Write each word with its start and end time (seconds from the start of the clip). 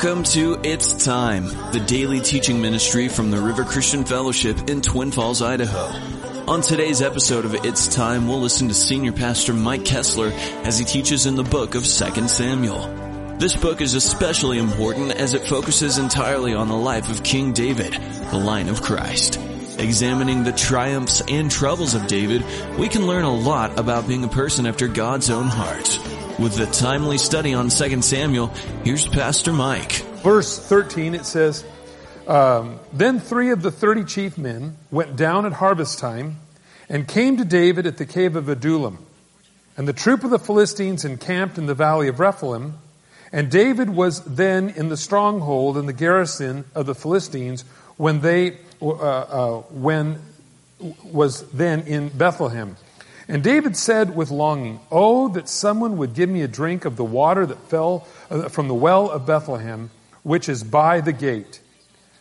Welcome 0.00 0.22
to 0.26 0.60
It's 0.62 1.04
Time, 1.04 1.46
the 1.72 1.82
daily 1.84 2.20
teaching 2.20 2.60
ministry 2.60 3.08
from 3.08 3.32
the 3.32 3.40
River 3.40 3.64
Christian 3.64 4.04
Fellowship 4.04 4.70
in 4.70 4.80
Twin 4.80 5.10
Falls, 5.10 5.42
Idaho. 5.42 5.86
On 6.48 6.60
today's 6.60 7.02
episode 7.02 7.44
of 7.44 7.52
It's 7.52 7.88
Time, 7.88 8.28
we'll 8.28 8.40
listen 8.40 8.68
to 8.68 8.74
Senior 8.74 9.10
Pastor 9.10 9.52
Mike 9.52 9.84
Kessler 9.84 10.30
as 10.62 10.78
he 10.78 10.84
teaches 10.84 11.26
in 11.26 11.34
the 11.34 11.42
book 11.42 11.74
of 11.74 11.82
2 11.84 12.28
Samuel. 12.28 13.38
This 13.38 13.56
book 13.56 13.80
is 13.80 13.94
especially 13.94 14.58
important 14.58 15.10
as 15.10 15.34
it 15.34 15.48
focuses 15.48 15.98
entirely 15.98 16.54
on 16.54 16.68
the 16.68 16.76
life 16.76 17.10
of 17.10 17.24
King 17.24 17.52
David, 17.52 17.92
the 18.30 18.38
line 18.38 18.68
of 18.68 18.80
Christ. 18.80 19.40
Examining 19.78 20.42
the 20.42 20.52
triumphs 20.52 21.22
and 21.28 21.48
troubles 21.48 21.94
of 21.94 22.08
David, 22.08 22.44
we 22.78 22.88
can 22.88 23.06
learn 23.06 23.24
a 23.24 23.34
lot 23.34 23.78
about 23.78 24.08
being 24.08 24.24
a 24.24 24.28
person 24.28 24.66
after 24.66 24.88
God's 24.88 25.30
own 25.30 25.46
heart. 25.46 26.00
With 26.38 26.56
the 26.56 26.66
timely 26.66 27.16
study 27.16 27.54
on 27.54 27.68
2 27.68 28.02
Samuel, 28.02 28.48
here's 28.82 29.06
Pastor 29.06 29.52
Mike. 29.52 29.92
Verse 30.22 30.58
13, 30.58 31.14
it 31.14 31.24
says, 31.24 31.64
um, 32.26 32.80
Then 32.92 33.20
three 33.20 33.50
of 33.50 33.62
the 33.62 33.70
thirty 33.70 34.02
chief 34.02 34.36
men 34.36 34.76
went 34.90 35.16
down 35.16 35.46
at 35.46 35.52
harvest 35.52 36.00
time 36.00 36.38
and 36.88 37.06
came 37.06 37.36
to 37.36 37.44
David 37.44 37.86
at 37.86 37.98
the 37.98 38.06
cave 38.06 38.34
of 38.34 38.48
Adullam. 38.48 38.98
And 39.76 39.86
the 39.86 39.92
troop 39.92 40.24
of 40.24 40.30
the 40.30 40.40
Philistines 40.40 41.04
encamped 41.04 41.56
in 41.56 41.66
the 41.66 41.74
valley 41.74 42.08
of 42.08 42.18
Rephaim. 42.18 42.74
And 43.30 43.48
David 43.48 43.90
was 43.90 44.22
then 44.24 44.70
in 44.70 44.88
the 44.88 44.96
stronghold 44.96 45.76
in 45.76 45.86
the 45.86 45.92
garrison 45.92 46.64
of 46.74 46.86
the 46.86 46.96
Philistines 46.96 47.64
when 47.96 48.20
they, 48.20 48.58
when 48.80 50.20
was 51.04 51.48
then 51.50 51.80
in 51.82 52.08
Bethlehem. 52.08 52.76
And 53.28 53.42
David 53.42 53.76
said 53.76 54.16
with 54.16 54.30
longing, 54.30 54.80
Oh, 54.90 55.28
that 55.28 55.48
someone 55.48 55.98
would 55.98 56.14
give 56.14 56.30
me 56.30 56.42
a 56.42 56.48
drink 56.48 56.86
of 56.86 56.96
the 56.96 57.04
water 57.04 57.44
that 57.44 57.58
fell 57.68 58.06
uh, 58.30 58.48
from 58.48 58.68
the 58.68 58.74
well 58.74 59.10
of 59.10 59.26
Bethlehem, 59.26 59.90
which 60.22 60.48
is 60.48 60.64
by 60.64 61.00
the 61.00 61.12
gate. 61.12 61.60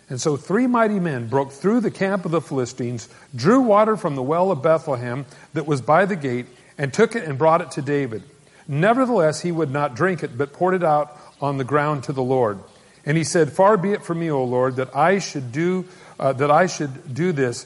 And 0.09 0.19
so 0.19 0.37
three 0.37 0.67
mighty 0.67 0.99
men 0.99 1.27
broke 1.27 1.51
through 1.51 1.81
the 1.81 1.91
camp 1.91 2.25
of 2.25 2.31
the 2.31 2.41
Philistines, 2.41 3.07
drew 3.35 3.61
water 3.61 3.95
from 3.95 4.15
the 4.15 4.21
well 4.21 4.51
of 4.51 4.61
Bethlehem 4.61 5.25
that 5.53 5.65
was 5.65 5.81
by 5.81 6.05
the 6.05 6.15
gate, 6.15 6.45
and 6.77 6.93
took 6.93 7.15
it 7.15 7.23
and 7.23 7.37
brought 7.37 7.61
it 7.61 7.71
to 7.71 7.81
David. 7.81 8.23
Nevertheless, 8.67 9.41
he 9.41 9.51
would 9.51 9.71
not 9.71 9.95
drink 9.95 10.23
it, 10.23 10.37
but 10.37 10.53
poured 10.53 10.75
it 10.75 10.83
out 10.83 11.17
on 11.41 11.57
the 11.57 11.63
ground 11.63 12.03
to 12.03 12.13
the 12.13 12.23
Lord. 12.23 12.59
And 13.07 13.15
he 13.15 13.23
said, 13.23 13.53
Far 13.53 13.77
be 13.77 13.93
it 13.93 14.03
from 14.03 14.19
me, 14.19 14.29
O 14.29 14.43
Lord, 14.43 14.75
that 14.75 14.93
I 14.93 15.19
should 15.19 15.53
do, 15.53 15.85
uh, 16.19 16.33
that 16.33 16.51
I 16.51 16.67
should 16.67 17.13
do 17.15 17.31
this, 17.31 17.65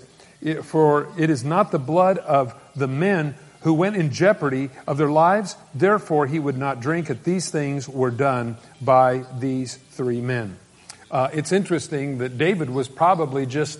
for 0.61 1.11
it 1.17 1.31
is 1.31 1.43
not 1.43 1.71
the 1.71 1.79
blood 1.79 2.19
of 2.19 2.53
the 2.75 2.87
men 2.87 3.33
who 3.61 3.73
went 3.73 3.95
in 3.95 4.11
jeopardy 4.11 4.69
of 4.85 4.97
their 4.97 5.09
lives. 5.09 5.55
Therefore, 5.73 6.27
he 6.27 6.37
would 6.37 6.59
not 6.59 6.79
drink 6.79 7.09
it. 7.09 7.23
These 7.23 7.49
things 7.49 7.89
were 7.89 8.11
done 8.11 8.57
by 8.79 9.25
these 9.39 9.77
three 9.77 10.21
men. 10.21 10.57
Uh, 11.09 11.29
it's 11.33 11.51
interesting 11.51 12.19
that 12.19 12.37
David 12.37 12.69
was 12.69 12.87
probably 12.87 13.47
just, 13.47 13.79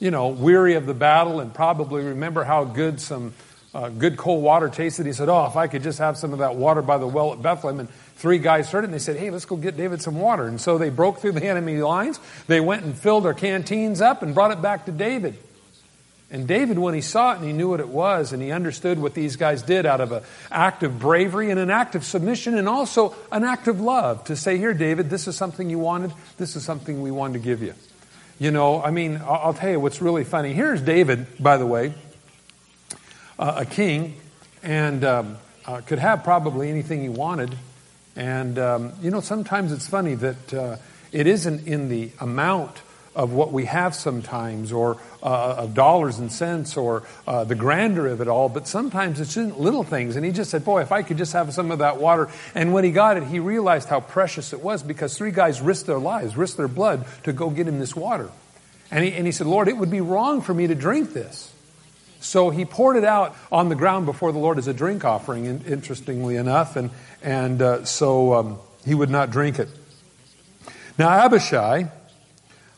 you 0.00 0.10
know, 0.10 0.28
weary 0.28 0.74
of 0.74 0.86
the 0.86 0.94
battle 0.94 1.38
and 1.38 1.54
probably 1.54 2.02
remember 2.02 2.42
how 2.42 2.64
good 2.64 3.00
some 3.00 3.32
uh, 3.76 3.90
good 3.90 4.16
cold 4.16 4.42
water 4.42 4.70
tasted. 4.70 5.04
He 5.04 5.12
said, 5.12 5.28
Oh, 5.28 5.44
if 5.44 5.54
I 5.54 5.66
could 5.66 5.82
just 5.82 5.98
have 5.98 6.16
some 6.16 6.32
of 6.32 6.38
that 6.38 6.56
water 6.56 6.80
by 6.80 6.96
the 6.96 7.06
well 7.06 7.34
at 7.34 7.42
Bethlehem. 7.42 7.80
And 7.80 7.90
three 8.16 8.38
guys 8.38 8.70
heard 8.70 8.84
it 8.84 8.86
and 8.86 8.94
they 8.94 8.98
said, 8.98 9.16
Hey, 9.16 9.28
let's 9.28 9.44
go 9.44 9.56
get 9.56 9.76
David 9.76 10.00
some 10.00 10.18
water. 10.18 10.46
And 10.46 10.58
so 10.58 10.78
they 10.78 10.88
broke 10.88 11.18
through 11.18 11.32
the 11.32 11.44
enemy 11.46 11.76
lines. 11.82 12.18
They 12.46 12.58
went 12.58 12.84
and 12.84 12.96
filled 12.96 13.26
their 13.26 13.34
canteens 13.34 14.00
up 14.00 14.22
and 14.22 14.34
brought 14.34 14.50
it 14.50 14.62
back 14.62 14.86
to 14.86 14.92
David. 14.92 15.38
And 16.30 16.48
David, 16.48 16.78
when 16.78 16.94
he 16.94 17.02
saw 17.02 17.32
it 17.32 17.36
and 17.36 17.44
he 17.44 17.52
knew 17.52 17.68
what 17.68 17.78
it 17.78 17.88
was, 17.88 18.32
and 18.32 18.42
he 18.42 18.50
understood 18.50 18.98
what 18.98 19.14
these 19.14 19.36
guys 19.36 19.62
did 19.62 19.84
out 19.84 20.00
of 20.00 20.10
an 20.10 20.22
act 20.50 20.82
of 20.82 20.98
bravery 20.98 21.50
and 21.50 21.60
an 21.60 21.70
act 21.70 21.94
of 21.94 22.02
submission 22.02 22.56
and 22.56 22.68
also 22.68 23.14
an 23.30 23.44
act 23.44 23.68
of 23.68 23.80
love 23.80 24.24
to 24.24 24.36
say, 24.36 24.56
Here, 24.56 24.72
David, 24.72 25.10
this 25.10 25.28
is 25.28 25.36
something 25.36 25.68
you 25.68 25.78
wanted, 25.78 26.14
this 26.38 26.56
is 26.56 26.64
something 26.64 27.02
we 27.02 27.10
wanted 27.10 27.34
to 27.34 27.38
give 27.40 27.62
you. 27.62 27.74
You 28.38 28.50
know, 28.50 28.82
I 28.82 28.90
mean, 28.90 29.20
I'll 29.22 29.54
tell 29.54 29.70
you 29.70 29.80
what's 29.80 30.00
really 30.00 30.24
funny. 30.24 30.54
Here's 30.54 30.80
David, 30.80 31.26
by 31.38 31.58
the 31.58 31.66
way, 31.66 31.94
uh, 33.38 33.54
a 33.58 33.66
king, 33.66 34.16
and 34.62 35.04
um, 35.04 35.36
uh, 35.66 35.80
could 35.82 35.98
have 35.98 36.24
probably 36.24 36.70
anything 36.70 37.02
he 37.02 37.08
wanted. 37.08 37.56
And, 38.14 38.58
um, 38.58 38.92
you 39.02 39.10
know, 39.10 39.20
sometimes 39.20 39.72
it's 39.72 39.88
funny 39.88 40.14
that 40.14 40.54
uh, 40.54 40.76
it 41.12 41.26
isn't 41.26 41.66
in 41.66 41.88
the 41.88 42.10
amount 42.20 42.78
of 43.14 43.32
what 43.32 43.50
we 43.50 43.64
have 43.64 43.94
sometimes, 43.94 44.72
or 44.72 44.98
uh, 45.22 45.54
of 45.58 45.74
dollars 45.74 46.18
and 46.18 46.30
cents, 46.30 46.76
or 46.76 47.02
uh, 47.26 47.44
the 47.44 47.54
grandeur 47.54 48.08
of 48.08 48.20
it 48.20 48.28
all, 48.28 48.50
but 48.50 48.68
sometimes 48.68 49.20
it's 49.20 49.34
just 49.34 49.56
little 49.56 49.82
things. 49.82 50.16
And 50.16 50.24
he 50.24 50.32
just 50.32 50.50
said, 50.50 50.66
Boy, 50.66 50.82
if 50.82 50.92
I 50.92 51.02
could 51.02 51.16
just 51.16 51.32
have 51.32 51.52
some 51.54 51.70
of 51.70 51.78
that 51.78 51.98
water. 51.98 52.28
And 52.54 52.74
when 52.74 52.84
he 52.84 52.90
got 52.90 53.16
it, 53.16 53.24
he 53.24 53.40
realized 53.40 53.88
how 53.88 54.00
precious 54.00 54.52
it 54.52 54.60
was 54.60 54.82
because 54.82 55.16
three 55.16 55.30
guys 55.30 55.62
risked 55.62 55.86
their 55.86 55.98
lives, 55.98 56.36
risked 56.36 56.58
their 56.58 56.68
blood 56.68 57.06
to 57.24 57.32
go 57.32 57.48
get 57.48 57.66
him 57.66 57.78
this 57.78 57.96
water. 57.96 58.30
And 58.90 59.02
he, 59.02 59.12
and 59.14 59.24
he 59.24 59.32
said, 59.32 59.46
Lord, 59.46 59.68
it 59.68 59.78
would 59.78 59.90
be 59.90 60.02
wrong 60.02 60.42
for 60.42 60.52
me 60.52 60.66
to 60.66 60.74
drink 60.74 61.14
this. 61.14 61.52
So 62.20 62.50
he 62.50 62.64
poured 62.64 62.96
it 62.96 63.04
out 63.04 63.36
on 63.52 63.68
the 63.68 63.74
ground 63.74 64.06
before 64.06 64.32
the 64.32 64.38
Lord 64.38 64.58
as 64.58 64.66
a 64.66 64.74
drink 64.74 65.04
offering, 65.04 65.44
interestingly 65.44 66.36
enough, 66.36 66.76
and, 66.76 66.90
and 67.22 67.62
uh, 67.62 67.84
so 67.84 68.34
um, 68.34 68.58
he 68.84 68.94
would 68.94 69.10
not 69.10 69.30
drink 69.30 69.58
it. 69.58 69.68
Now, 70.98 71.10
Abishai, 71.10 71.90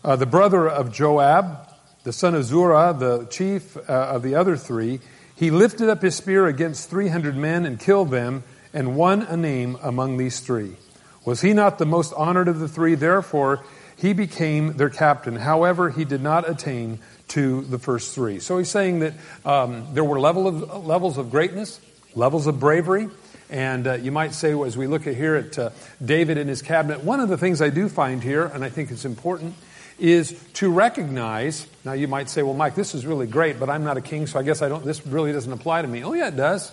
uh, 0.04 0.16
the 0.16 0.26
brother 0.26 0.68
of 0.68 0.92
Joab, 0.92 1.68
the 2.04 2.12
son 2.12 2.34
of 2.34 2.42
Zurah, 2.44 2.98
the 2.98 3.26
chief 3.26 3.76
uh, 3.76 3.80
of 3.92 4.22
the 4.22 4.34
other 4.34 4.56
three, 4.56 5.00
he 5.36 5.50
lifted 5.50 5.88
up 5.88 6.02
his 6.02 6.16
spear 6.16 6.46
against 6.46 6.90
300 6.90 7.36
men 7.36 7.64
and 7.64 7.78
killed 7.78 8.10
them 8.10 8.42
and 8.74 8.96
won 8.96 9.22
a 9.22 9.36
name 9.36 9.78
among 9.82 10.16
these 10.16 10.40
three. 10.40 10.76
Was 11.24 11.42
he 11.42 11.52
not 11.52 11.78
the 11.78 11.86
most 11.86 12.12
honored 12.14 12.48
of 12.48 12.58
the 12.58 12.68
three? 12.68 12.94
Therefore, 12.94 13.62
he 13.96 14.12
became 14.12 14.76
their 14.76 14.90
captain. 14.90 15.36
However, 15.36 15.90
he 15.90 16.04
did 16.04 16.22
not 16.22 16.48
attain 16.48 17.00
to 17.28 17.62
the 17.62 17.78
first 17.78 18.14
three. 18.14 18.40
So 18.40 18.58
he's 18.58 18.70
saying 18.70 19.00
that 19.00 19.14
um, 19.44 19.86
there 19.92 20.04
were 20.04 20.18
level 20.20 20.46
of, 20.46 20.86
levels 20.86 21.18
of 21.18 21.30
greatness, 21.30 21.80
levels 22.14 22.46
of 22.46 22.58
bravery. 22.58 23.08
And 23.50 23.86
uh, 23.86 23.94
you 23.94 24.12
might 24.12 24.34
say, 24.34 24.52
as 24.62 24.76
we 24.76 24.86
look 24.86 25.06
at 25.06 25.14
here 25.14 25.34
at 25.34 25.58
uh, 25.58 25.70
David 26.04 26.36
and 26.36 26.50
his 26.50 26.60
cabinet, 26.60 27.02
one 27.02 27.20
of 27.20 27.28
the 27.28 27.38
things 27.38 27.62
I 27.62 27.70
do 27.70 27.88
find 27.88 28.22
here, 28.22 28.44
and 28.44 28.62
I 28.62 28.68
think 28.68 28.90
it's 28.90 29.04
important, 29.06 29.54
is 29.98 30.38
to 30.54 30.70
recognize. 30.70 31.66
Now 31.84 31.92
you 31.94 32.08
might 32.08 32.28
say, 32.28 32.42
well, 32.42 32.54
Mike, 32.54 32.74
this 32.74 32.94
is 32.94 33.06
really 33.06 33.26
great, 33.26 33.58
but 33.58 33.70
I'm 33.70 33.84
not 33.84 33.96
a 33.96 34.02
king, 34.02 34.26
so 34.26 34.38
I 34.38 34.42
guess 34.42 34.60
I 34.60 34.68
don't, 34.68 34.84
this 34.84 35.06
really 35.06 35.32
doesn't 35.32 35.52
apply 35.52 35.82
to 35.82 35.88
me. 35.88 36.04
Oh, 36.04 36.12
yeah, 36.12 36.28
it 36.28 36.36
does. 36.36 36.70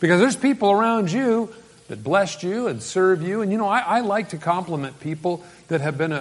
Because 0.00 0.20
there's 0.20 0.36
people 0.36 0.70
around 0.70 1.10
you 1.10 1.52
that 1.88 2.02
blessed 2.02 2.42
you 2.42 2.68
and 2.68 2.82
serve 2.82 3.22
you. 3.22 3.42
And 3.42 3.52
you 3.52 3.58
know, 3.58 3.68
I, 3.68 3.80
I 3.80 4.00
like 4.00 4.30
to 4.30 4.38
compliment 4.38 5.00
people 5.00 5.44
that 5.68 5.80
have 5.80 5.98
been 5.98 6.12
a, 6.12 6.16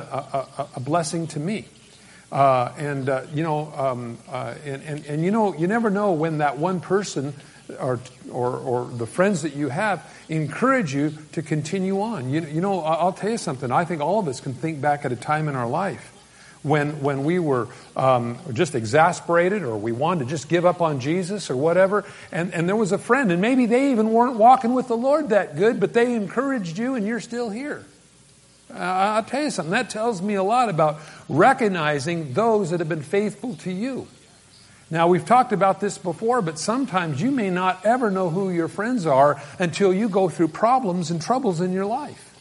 a, 0.58 0.68
a 0.76 0.80
blessing 0.80 1.28
to 1.28 1.40
me. 1.40 1.68
Uh, 2.32 2.72
and, 2.78 3.10
uh, 3.10 3.24
you 3.34 3.44
know, 3.44 3.74
um, 3.76 4.18
uh, 4.30 4.54
and, 4.64 4.82
and, 4.84 5.06
and, 5.06 5.26
you 5.26 5.32
know, 5.32 5.54
you 5.54 5.68
never 5.68 5.90
know 5.90 6.14
when 6.14 6.38
that 6.38 6.58
one 6.58 6.80
person 6.80 7.34
or, 7.80 8.00
or, 8.32 8.58
or 8.58 8.86
the 8.86 9.06
friends 9.06 9.42
that 9.42 9.56
you 9.56 9.68
have 9.68 10.10
encourage 10.30 10.94
you 10.94 11.14
to 11.34 11.42
continue 11.42 12.02
on. 12.02 12.30
You, 12.30 12.42
you 12.42 12.62
know, 12.62 12.80
I'll 12.82 13.14
tell 13.14 13.32
you 13.32 13.38
something. 13.38 13.72
I 13.72 13.84
think 13.84 14.02
all 14.02 14.20
of 14.20 14.28
us 14.28 14.40
can 14.40 14.54
think 14.54 14.80
back 14.80 15.04
at 15.04 15.12
a 15.12 15.16
time 15.16 15.50
in 15.50 15.56
our 15.56 15.68
life 15.68 16.14
when, 16.64 17.02
when 17.02 17.24
we 17.24 17.40
were 17.40 17.68
um, 17.96 18.38
just 18.54 18.76
exasperated 18.76 19.64
or 19.64 19.78
we 19.78 19.92
wanted 19.92 20.26
to 20.26 20.30
just 20.30 20.48
give 20.48 20.66
up 20.66 20.82
on 20.82 21.00
Jesus 21.00 21.50
or 21.50 21.58
whatever, 21.58 22.06
and, 22.32 22.54
and 22.54 22.68
there 22.68 22.76
was 22.76 22.92
a 22.92 22.98
friend, 22.98 23.32
and 23.32 23.42
maybe 23.42 23.66
they 23.66 23.92
even 23.92 24.12
weren't 24.12 24.38
walking 24.38 24.74
with 24.74 24.88
the 24.88 24.98
Lord 24.98 25.30
that 25.30 25.56
good, 25.56 25.80
but 25.80 25.94
they 25.94 26.14
encouraged 26.14 26.78
you 26.78 26.96
and 26.96 27.06
you're 27.06 27.20
still 27.20 27.50
here. 27.50 27.84
I'll 28.76 29.24
tell 29.24 29.44
you 29.44 29.50
something, 29.50 29.72
that 29.72 29.90
tells 29.90 30.22
me 30.22 30.36
a 30.36 30.44
lot 30.44 30.70
about 30.70 31.00
recognizing 31.30 32.34
those 32.34 32.72
that 32.72 32.80
have 32.80 32.90
been 32.90 33.04
faithful 33.04 33.56
to 33.58 33.72
you. 33.72 34.08
Now, 34.90 35.08
we've 35.08 35.26
talked 35.26 35.54
about 35.54 35.80
this 35.80 35.98
before, 35.98 36.42
but 36.42 36.60
sometimes 36.60 37.22
you 37.22 37.32
may 37.32 37.50
not 37.50 37.86
ever 37.86 38.12
know 38.12 38.30
who 38.30 38.50
your 38.50 38.68
friends 38.68 39.06
are 39.06 39.42
until 39.58 39.94
you 39.94 40.10
go 40.10 40.28
through 40.28 40.50
problems 40.50 41.12
and 41.12 41.22
troubles 41.22 41.62
in 41.62 41.72
your 41.72 41.86
life. 41.86 42.38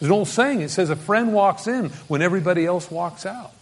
There's 0.00 0.08
an 0.10 0.16
old 0.16 0.28
saying, 0.28 0.62
it 0.62 0.70
says 0.70 0.88
a 0.88 0.96
friend 0.96 1.34
walks 1.34 1.66
in 1.66 1.90
when 2.08 2.22
everybody 2.22 2.64
else 2.64 2.90
walks 2.90 3.26
out. 3.26 3.52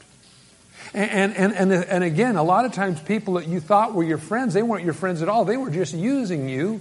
And, 0.94 1.34
and, 1.34 1.52
and, 1.54 1.72
and 1.72 2.04
again, 2.04 2.36
a 2.36 2.42
lot 2.42 2.64
of 2.64 2.72
times 2.72 3.00
people 3.00 3.34
that 3.34 3.48
you 3.48 3.60
thought 3.60 3.94
were 3.94 4.04
your 4.04 4.18
friends, 4.18 4.54
they 4.54 4.62
weren't 4.62 4.84
your 4.84 4.94
friends 4.94 5.22
at 5.22 5.28
all. 5.28 5.44
They 5.44 5.56
were 5.56 5.70
just 5.70 5.94
using 5.94 6.48
you 6.48 6.80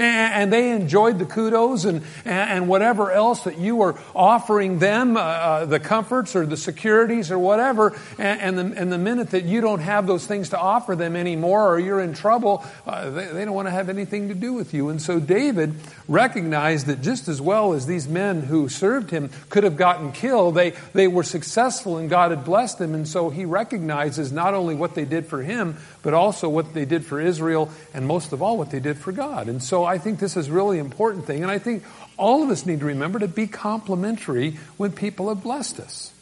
and 0.00 0.52
they 0.52 0.70
enjoyed 0.70 1.18
the 1.18 1.26
kudos 1.26 1.84
and, 1.84 2.02
and 2.24 2.68
whatever 2.68 3.12
else 3.12 3.44
that 3.44 3.58
you 3.58 3.76
were 3.76 3.98
offering 4.14 4.78
them, 4.78 5.16
uh, 5.16 5.20
uh, 5.20 5.64
the 5.66 5.80
comforts 5.80 6.34
or 6.34 6.46
the 6.46 6.56
securities 6.56 7.30
or 7.30 7.38
whatever. 7.38 7.96
And, 8.18 8.40
and, 8.40 8.58
the, 8.58 8.80
and 8.80 8.92
the 8.92 8.98
minute 8.98 9.30
that 9.30 9.44
you 9.44 9.60
don't 9.60 9.80
have 9.80 10.06
those 10.06 10.26
things 10.26 10.50
to 10.50 10.58
offer 10.58 10.96
them 10.96 11.16
anymore 11.16 11.68
or 11.68 11.78
you're 11.78 12.00
in 12.00 12.14
trouble, 12.14 12.64
uh, 12.86 13.10
they, 13.10 13.26
they 13.26 13.44
don't 13.44 13.54
want 13.54 13.68
to 13.68 13.72
have 13.72 13.88
anything 13.88 14.28
to 14.28 14.34
do 14.34 14.52
with 14.52 14.72
you. 14.72 14.88
And 14.88 15.00
so 15.00 15.20
David 15.20 15.74
recognized 16.08 16.86
that 16.86 17.02
just 17.02 17.28
as 17.28 17.40
well 17.40 17.72
as 17.72 17.86
these 17.86 18.08
men 18.08 18.42
who 18.42 18.68
served 18.68 19.10
him 19.10 19.30
could 19.48 19.64
have 19.64 19.76
gotten 19.76 20.12
killed, 20.12 20.54
they, 20.54 20.72
they 20.92 21.08
were 21.08 21.22
successful 21.22 21.98
and 21.98 22.08
God 22.08 22.30
had 22.30 22.44
blessed 22.44 22.78
them. 22.78 22.94
And 22.94 23.06
so 23.06 23.30
he 23.30 23.44
recognizes 23.44 24.32
not 24.32 24.54
only 24.54 24.74
what 24.74 24.94
they 24.94 25.04
did 25.04 25.26
for 25.26 25.42
him, 25.42 25.76
but 26.02 26.14
also 26.14 26.48
what 26.48 26.74
they 26.74 26.84
did 26.84 27.04
for 27.04 27.20
Israel 27.20 27.70
and 27.92 28.06
most 28.06 28.32
of 28.32 28.42
all 28.42 28.56
what 28.56 28.70
they 28.70 28.80
did 28.80 28.96
for 28.96 29.12
God. 29.12 29.48
And 29.48 29.62
so 29.62 29.89
I 29.90 29.98
think 29.98 30.20
this 30.20 30.36
is 30.36 30.48
really 30.48 30.78
important 30.78 31.26
thing. 31.26 31.42
And 31.42 31.50
I 31.50 31.58
think 31.58 31.82
all 32.16 32.42
of 32.44 32.50
us 32.50 32.64
need 32.64 32.80
to 32.80 32.86
remember 32.86 33.18
to 33.18 33.28
be 33.28 33.46
complimentary 33.46 34.52
when 34.76 34.92
people 34.92 35.28
have 35.28 35.42
blessed 35.42 35.80
us. 35.80 36.12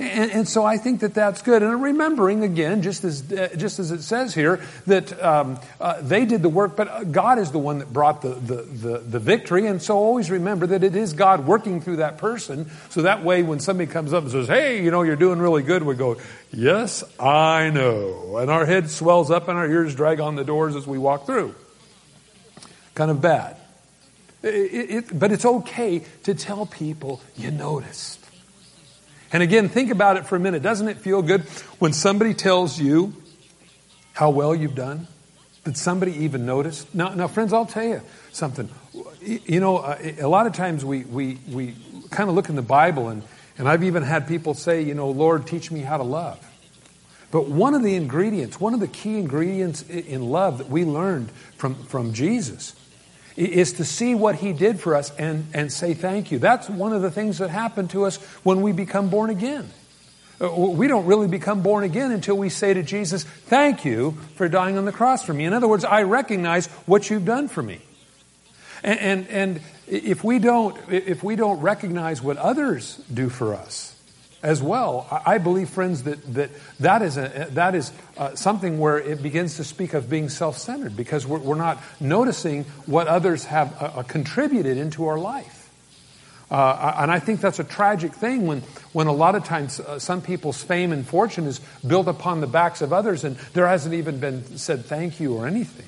And, 0.00 0.30
and, 0.30 0.48
so 0.48 0.64
I 0.64 0.76
think 0.76 1.00
that 1.00 1.14
that's 1.14 1.42
good. 1.42 1.60
And 1.60 1.82
remembering 1.82 2.44
again, 2.44 2.82
just 2.82 3.02
as 3.02 3.32
uh, 3.32 3.48
just 3.56 3.80
as 3.80 3.90
it 3.90 4.02
says 4.02 4.32
here, 4.32 4.60
that 4.86 5.20
um, 5.20 5.58
uh, 5.80 6.00
they 6.00 6.24
did 6.24 6.40
the 6.40 6.48
work, 6.48 6.76
but 6.76 7.10
God 7.10 7.40
is 7.40 7.50
the 7.50 7.58
one 7.58 7.80
that 7.80 7.92
brought 7.92 8.22
the, 8.22 8.28
the, 8.28 8.62
the, 8.62 8.98
the, 8.98 9.18
victory. 9.18 9.66
And 9.66 9.82
so 9.82 9.96
always 9.96 10.30
remember 10.30 10.68
that 10.68 10.84
it 10.84 10.94
is 10.94 11.14
God 11.14 11.48
working 11.48 11.80
through 11.80 11.96
that 11.96 12.18
person. 12.18 12.70
So 12.90 13.02
that 13.02 13.24
way, 13.24 13.42
when 13.42 13.58
somebody 13.58 13.90
comes 13.90 14.12
up 14.12 14.22
and 14.22 14.30
says, 14.30 14.46
"Hey, 14.46 14.84
you 14.84 14.92
know, 14.92 15.02
you're 15.02 15.16
doing 15.16 15.40
really 15.40 15.64
good," 15.64 15.82
we 15.82 15.96
go, 15.96 16.16
"Yes, 16.52 17.02
I 17.18 17.70
know," 17.70 18.36
and 18.36 18.52
our 18.52 18.66
head 18.66 18.90
swells 18.90 19.32
up 19.32 19.48
and 19.48 19.58
our 19.58 19.66
ears 19.68 19.96
drag 19.96 20.20
on 20.20 20.36
the 20.36 20.44
doors 20.44 20.76
as 20.76 20.86
we 20.86 20.98
walk 20.98 21.26
through. 21.26 21.56
Kind 22.98 23.12
of 23.12 23.20
bad. 23.20 23.56
It, 24.42 24.48
it, 24.48 25.16
but 25.16 25.30
it's 25.30 25.44
okay 25.44 26.02
to 26.24 26.34
tell 26.34 26.66
people 26.66 27.20
you 27.36 27.52
noticed. 27.52 28.18
And 29.32 29.40
again, 29.40 29.68
think 29.68 29.92
about 29.92 30.16
it 30.16 30.26
for 30.26 30.34
a 30.34 30.40
minute. 30.40 30.64
Doesn't 30.64 30.88
it 30.88 30.96
feel 30.96 31.22
good 31.22 31.42
when 31.78 31.92
somebody 31.92 32.34
tells 32.34 32.80
you 32.80 33.14
how 34.14 34.30
well 34.30 34.52
you've 34.52 34.74
done? 34.74 35.06
Did 35.62 35.76
somebody 35.76 36.24
even 36.24 36.44
notice? 36.44 36.92
Now, 36.92 37.10
now 37.10 37.28
friends, 37.28 37.52
I'll 37.52 37.66
tell 37.66 37.84
you 37.84 38.02
something. 38.32 38.68
You 39.22 39.60
know, 39.60 39.76
uh, 39.76 39.96
a 40.20 40.26
lot 40.26 40.48
of 40.48 40.54
times 40.54 40.84
we, 40.84 41.04
we, 41.04 41.38
we 41.48 41.76
kind 42.10 42.28
of 42.28 42.34
look 42.34 42.48
in 42.48 42.56
the 42.56 42.62
Bible, 42.62 43.10
and, 43.10 43.22
and 43.58 43.68
I've 43.68 43.84
even 43.84 44.02
had 44.02 44.26
people 44.26 44.54
say, 44.54 44.82
you 44.82 44.94
know, 44.94 45.10
Lord, 45.10 45.46
teach 45.46 45.70
me 45.70 45.82
how 45.82 45.98
to 45.98 46.02
love. 46.02 46.44
But 47.30 47.48
one 47.48 47.74
of 47.74 47.84
the 47.84 47.94
ingredients, 47.94 48.58
one 48.58 48.74
of 48.74 48.80
the 48.80 48.88
key 48.88 49.18
ingredients 49.18 49.82
in 49.82 50.30
love 50.30 50.58
that 50.58 50.68
we 50.68 50.84
learned 50.84 51.30
from, 51.58 51.76
from 51.84 52.12
Jesus 52.12 52.74
is 53.38 53.74
to 53.74 53.84
see 53.84 54.14
what 54.14 54.34
he 54.34 54.52
did 54.52 54.80
for 54.80 54.96
us 54.96 55.10
and, 55.16 55.46
and 55.54 55.72
say 55.72 55.94
thank 55.94 56.32
you. 56.32 56.38
That's 56.38 56.68
one 56.68 56.92
of 56.92 57.02
the 57.02 57.10
things 57.10 57.38
that 57.38 57.50
happen 57.50 57.86
to 57.88 58.04
us 58.04 58.16
when 58.42 58.62
we 58.62 58.72
become 58.72 59.10
born 59.10 59.30
again. 59.30 59.70
Uh, 60.40 60.52
we 60.54 60.88
don't 60.88 61.06
really 61.06 61.28
become 61.28 61.62
born 61.62 61.84
again 61.84 62.12
until 62.12 62.36
we 62.36 62.48
say 62.48 62.74
to 62.74 62.82
Jesus, 62.82 63.24
Thank 63.24 63.84
you 63.84 64.12
for 64.34 64.48
dying 64.48 64.76
on 64.76 64.84
the 64.84 64.92
cross 64.92 65.24
for 65.24 65.32
me. 65.32 65.44
In 65.44 65.52
other 65.52 65.68
words, 65.68 65.84
I 65.84 66.02
recognize 66.02 66.66
what 66.86 67.10
you've 67.10 67.24
done 67.24 67.48
for 67.48 67.62
me. 67.62 67.80
And, 68.82 69.00
and, 69.00 69.28
and 69.28 69.60
if, 69.86 70.22
we 70.22 70.38
don't, 70.38 70.76
if 70.88 71.22
we 71.22 71.34
don't 71.34 71.60
recognize 71.60 72.22
what 72.22 72.36
others 72.36 72.96
do 73.12 73.28
for 73.28 73.54
us, 73.54 73.97
as 74.42 74.62
well. 74.62 75.06
I 75.26 75.38
believe, 75.38 75.68
friends, 75.68 76.04
that 76.04 76.22
that, 76.34 76.50
that 76.80 77.02
is, 77.02 77.16
a, 77.16 77.48
that 77.52 77.74
is 77.74 77.92
uh, 78.16 78.34
something 78.34 78.78
where 78.78 78.98
it 78.98 79.22
begins 79.22 79.56
to 79.56 79.64
speak 79.64 79.94
of 79.94 80.08
being 80.08 80.28
self 80.28 80.58
centered 80.58 80.96
because 80.96 81.26
we're, 81.26 81.38
we're, 81.38 81.56
not 81.56 81.82
noticing 81.98 82.64
what 82.86 83.08
others 83.08 83.44
have 83.46 83.74
uh, 83.82 83.86
uh, 83.86 84.02
contributed 84.04 84.76
into 84.76 85.06
our 85.06 85.18
life. 85.18 85.70
Uh, 86.50 86.94
and 86.98 87.10
I 87.10 87.18
think 87.18 87.40
that's 87.40 87.58
a 87.58 87.64
tragic 87.64 88.14
thing 88.14 88.46
when, 88.46 88.62
when 88.92 89.06
a 89.06 89.12
lot 89.12 89.34
of 89.34 89.44
times 89.44 89.80
uh, 89.80 89.98
some 89.98 90.22
people's 90.22 90.62
fame 90.62 90.92
and 90.92 91.06
fortune 91.06 91.44
is 91.44 91.60
built 91.86 92.08
upon 92.08 92.40
the 92.40 92.46
backs 92.46 92.80
of 92.80 92.92
others 92.92 93.24
and 93.24 93.36
there 93.52 93.66
hasn't 93.66 93.94
even 93.94 94.18
been 94.18 94.56
said 94.56 94.86
thank 94.86 95.20
you 95.20 95.34
or 95.34 95.46
anything. 95.46 95.84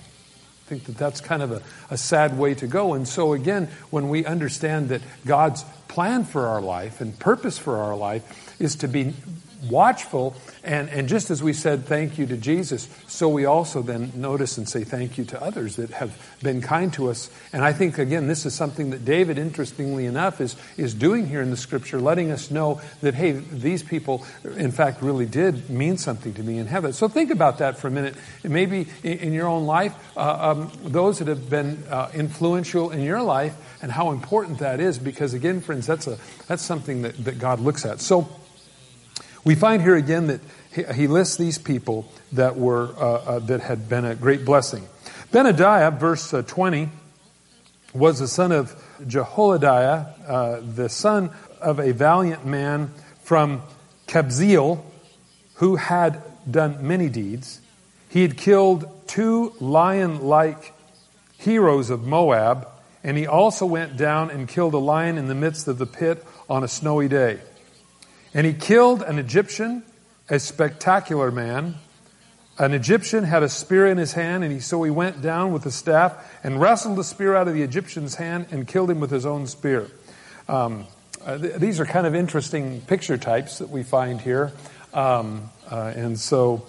Think 0.70 0.84
that 0.84 0.98
that's 0.98 1.20
kind 1.20 1.42
of 1.42 1.50
a, 1.50 1.62
a 1.90 1.98
sad 1.98 2.38
way 2.38 2.54
to 2.54 2.68
go. 2.68 2.94
And 2.94 3.08
so, 3.08 3.32
again, 3.32 3.68
when 3.90 4.08
we 4.08 4.24
understand 4.24 4.90
that 4.90 5.02
God's 5.26 5.64
plan 5.88 6.22
for 6.22 6.46
our 6.46 6.60
life 6.60 7.00
and 7.00 7.18
purpose 7.18 7.58
for 7.58 7.78
our 7.78 7.96
life 7.96 8.54
is 8.60 8.76
to 8.76 8.86
be 8.86 9.14
watchful 9.68 10.34
and, 10.62 10.88
and 10.90 11.08
just 11.08 11.30
as 11.30 11.42
we 11.42 11.52
said 11.52 11.86
thank 11.86 12.18
you 12.18 12.26
to 12.26 12.36
Jesus, 12.36 12.88
so 13.06 13.28
we 13.28 13.44
also 13.44 13.82
then 13.82 14.12
notice 14.14 14.58
and 14.58 14.68
say 14.68 14.84
thank 14.84 15.18
you 15.18 15.24
to 15.26 15.42
others 15.42 15.76
that 15.76 15.90
have 15.90 16.16
been 16.42 16.60
kind 16.60 16.92
to 16.94 17.08
us. 17.08 17.30
And 17.52 17.64
I 17.64 17.72
think 17.72 17.98
again, 17.98 18.26
this 18.26 18.46
is 18.46 18.54
something 18.54 18.90
that 18.90 19.04
David, 19.04 19.38
interestingly 19.38 20.06
enough, 20.06 20.40
is, 20.40 20.56
is 20.76 20.94
doing 20.94 21.26
here 21.26 21.40
in 21.40 21.50
the 21.50 21.56
scripture, 21.56 22.00
letting 22.00 22.30
us 22.30 22.50
know 22.50 22.80
that, 23.00 23.14
hey, 23.14 23.32
these 23.32 23.82
people, 23.82 24.24
in 24.44 24.70
fact, 24.70 25.02
really 25.02 25.26
did 25.26 25.70
mean 25.70 25.96
something 25.96 26.34
to 26.34 26.42
me 26.42 26.58
in 26.58 26.66
heaven. 26.66 26.92
So 26.92 27.08
think 27.08 27.30
about 27.30 27.58
that 27.58 27.78
for 27.78 27.88
a 27.88 27.90
minute. 27.90 28.14
Maybe 28.44 28.86
in, 29.02 29.32
your 29.32 29.46
own 29.46 29.66
life, 29.66 29.94
uh, 30.16 30.50
um, 30.50 30.72
those 30.82 31.18
that 31.18 31.28
have 31.28 31.48
been 31.48 31.82
uh, 31.88 32.10
influential 32.14 32.90
in 32.90 33.02
your 33.02 33.22
life 33.22 33.54
and 33.82 33.90
how 33.90 34.10
important 34.10 34.58
that 34.58 34.80
is, 34.80 34.98
because 34.98 35.34
again, 35.34 35.60
friends, 35.60 35.86
that's, 35.86 36.06
a, 36.06 36.18
that's 36.46 36.62
something 36.62 37.02
that, 37.02 37.24
that 37.24 37.38
God 37.38 37.60
looks 37.60 37.84
at. 37.84 38.00
So, 38.00 38.28
we 39.44 39.54
find 39.54 39.82
here 39.82 39.96
again 39.96 40.26
that 40.26 40.40
he 40.94 41.06
lists 41.06 41.36
these 41.36 41.58
people 41.58 42.10
that 42.32 42.56
were 42.56 42.94
uh, 42.96 43.12
uh, 43.12 43.38
that 43.40 43.60
had 43.60 43.88
been 43.88 44.04
a 44.04 44.14
great 44.14 44.44
blessing. 44.44 44.86
Benadiah, 45.32 45.98
verse 45.98 46.32
uh, 46.32 46.42
20, 46.42 46.88
was 47.94 48.18
the 48.18 48.28
son 48.28 48.52
of 48.52 48.74
Jehoiada, 49.06 50.14
uh, 50.26 50.60
the 50.60 50.88
son 50.88 51.30
of 51.60 51.80
a 51.80 51.92
valiant 51.92 52.44
man 52.44 52.92
from 53.22 53.62
Kabzeel, 54.06 54.82
who 55.54 55.76
had 55.76 56.22
done 56.50 56.86
many 56.86 57.08
deeds. 57.08 57.60
He 58.08 58.22
had 58.22 58.36
killed 58.36 58.88
two 59.06 59.54
lion-like 59.60 60.74
heroes 61.38 61.90
of 61.90 62.04
Moab, 62.04 62.68
and 63.02 63.16
he 63.16 63.26
also 63.26 63.66
went 63.66 63.96
down 63.96 64.30
and 64.30 64.48
killed 64.48 64.74
a 64.74 64.78
lion 64.78 65.16
in 65.16 65.28
the 65.28 65.34
midst 65.34 65.68
of 65.68 65.78
the 65.78 65.86
pit 65.86 66.24
on 66.48 66.62
a 66.62 66.68
snowy 66.68 67.08
day. 67.08 67.40
And 68.32 68.46
he 68.46 68.52
killed 68.52 69.02
an 69.02 69.18
Egyptian, 69.18 69.82
a 70.28 70.38
spectacular 70.38 71.30
man. 71.30 71.76
An 72.58 72.74
Egyptian 72.74 73.24
had 73.24 73.42
a 73.42 73.48
spear 73.48 73.86
in 73.86 73.98
his 73.98 74.12
hand, 74.12 74.44
and 74.44 74.52
he, 74.52 74.60
so 74.60 74.82
he 74.82 74.90
went 74.90 75.22
down 75.22 75.52
with 75.52 75.62
the 75.62 75.70
staff 75.70 76.12
and 76.44 76.60
wrestled 76.60 76.96
the 76.96 77.04
spear 77.04 77.34
out 77.34 77.48
of 77.48 77.54
the 77.54 77.62
Egyptian's 77.62 78.16
hand 78.16 78.46
and 78.50 78.68
killed 78.68 78.90
him 78.90 79.00
with 79.00 79.10
his 79.10 79.26
own 79.26 79.46
spear. 79.46 79.90
Um, 80.48 80.86
uh, 81.24 81.38
th- 81.38 81.54
these 81.56 81.80
are 81.80 81.86
kind 81.86 82.06
of 82.06 82.14
interesting 82.14 82.80
picture 82.82 83.16
types 83.16 83.58
that 83.58 83.70
we 83.70 83.82
find 83.82 84.20
here. 84.20 84.52
Um, 84.92 85.50
uh, 85.70 85.92
and 85.94 86.18
so 86.18 86.66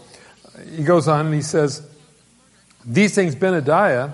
he 0.70 0.84
goes 0.84 1.08
on 1.08 1.26
and 1.28 1.36
he 1.36 1.42
says, 1.42 1.88
These 2.86 3.16
things 3.16 3.36
Benadiah, 3.36 4.14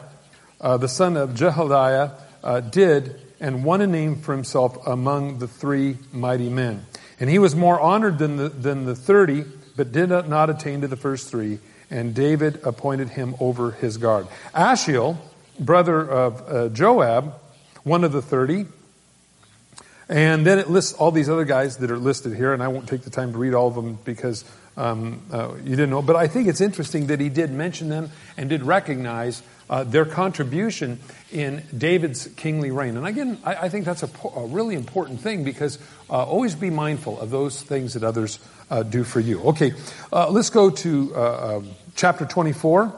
uh, 0.59 0.77
the 0.77 0.87
son 0.87 1.17
of 1.17 1.35
Jehoiada, 1.35 2.17
uh, 2.43 2.59
did 2.61 3.19
and 3.39 3.63
won 3.63 3.81
a 3.81 3.87
name 3.87 4.15
for 4.15 4.33
himself 4.33 4.85
among 4.87 5.39
the 5.39 5.47
three 5.47 5.97
mighty 6.11 6.49
men. 6.49 6.85
And 7.19 7.29
he 7.29 7.39
was 7.39 7.55
more 7.55 7.79
honored 7.79 8.19
than 8.19 8.37
the, 8.37 8.49
than 8.49 8.85
the 8.85 8.95
30, 8.95 9.45
but 9.75 9.91
did 9.91 10.09
not, 10.09 10.49
attain 10.49 10.81
to 10.81 10.87
the 10.87 10.95
first 10.95 11.29
three. 11.29 11.59
And 11.89 12.13
David 12.13 12.59
appointed 12.63 13.09
him 13.09 13.35
over 13.39 13.71
his 13.71 13.97
guard. 13.97 14.27
Asahel, 14.53 15.17
brother 15.59 15.99
of 15.99 16.49
uh, 16.49 16.69
Joab, 16.69 17.33
one 17.83 18.03
of 18.03 18.11
the 18.11 18.21
30. 18.21 18.65
And 20.09 20.45
then 20.45 20.59
it 20.59 20.69
lists 20.69 20.93
all 20.93 21.11
these 21.11 21.29
other 21.29 21.45
guys 21.45 21.77
that 21.77 21.91
are 21.91 21.97
listed 21.97 22.35
here, 22.35 22.53
and 22.53 22.63
I 22.63 22.69
won't 22.69 22.87
take 22.87 23.01
the 23.01 23.09
time 23.09 23.33
to 23.33 23.37
read 23.37 23.53
all 23.53 23.67
of 23.67 23.75
them 23.75 23.99
because 24.05 24.45
um, 24.77 25.21
uh, 25.31 25.55
you 25.63 25.71
didn't 25.71 25.89
know. 25.89 26.01
But 26.01 26.15
I 26.15 26.27
think 26.27 26.47
it's 26.47 26.61
interesting 26.61 27.07
that 27.07 27.19
he 27.19 27.29
did 27.29 27.51
mention 27.51 27.89
them 27.89 28.11
and 28.37 28.49
did 28.49 28.63
recognize 28.63 29.41
uh, 29.69 29.83
their 29.83 30.05
contribution 30.05 30.99
in 31.31 31.63
David's 31.77 32.27
kingly 32.35 32.71
reign. 32.71 32.95
And 32.95 33.05
again, 33.05 33.37
I, 33.43 33.55
I 33.55 33.69
think 33.69 33.85
that's 33.85 34.03
a, 34.03 34.09
a, 34.35 34.45
really 34.47 34.75
important 34.75 35.19
thing 35.19 35.43
because 35.43 35.77
uh, 36.09 36.23
always 36.23 36.55
be 36.55 36.69
mindful 36.69 37.19
of 37.19 37.29
those 37.29 37.61
things 37.61 37.93
that 37.93 38.03
others 38.03 38.39
uh, 38.69 38.83
do 38.83 39.03
for 39.03 39.19
you. 39.19 39.41
Okay, 39.43 39.73
uh, 40.11 40.29
let's 40.29 40.49
go 40.49 40.69
to 40.69 41.13
uh, 41.15 41.57
um, 41.57 41.69
chapter 41.95 42.25
24. 42.25 42.93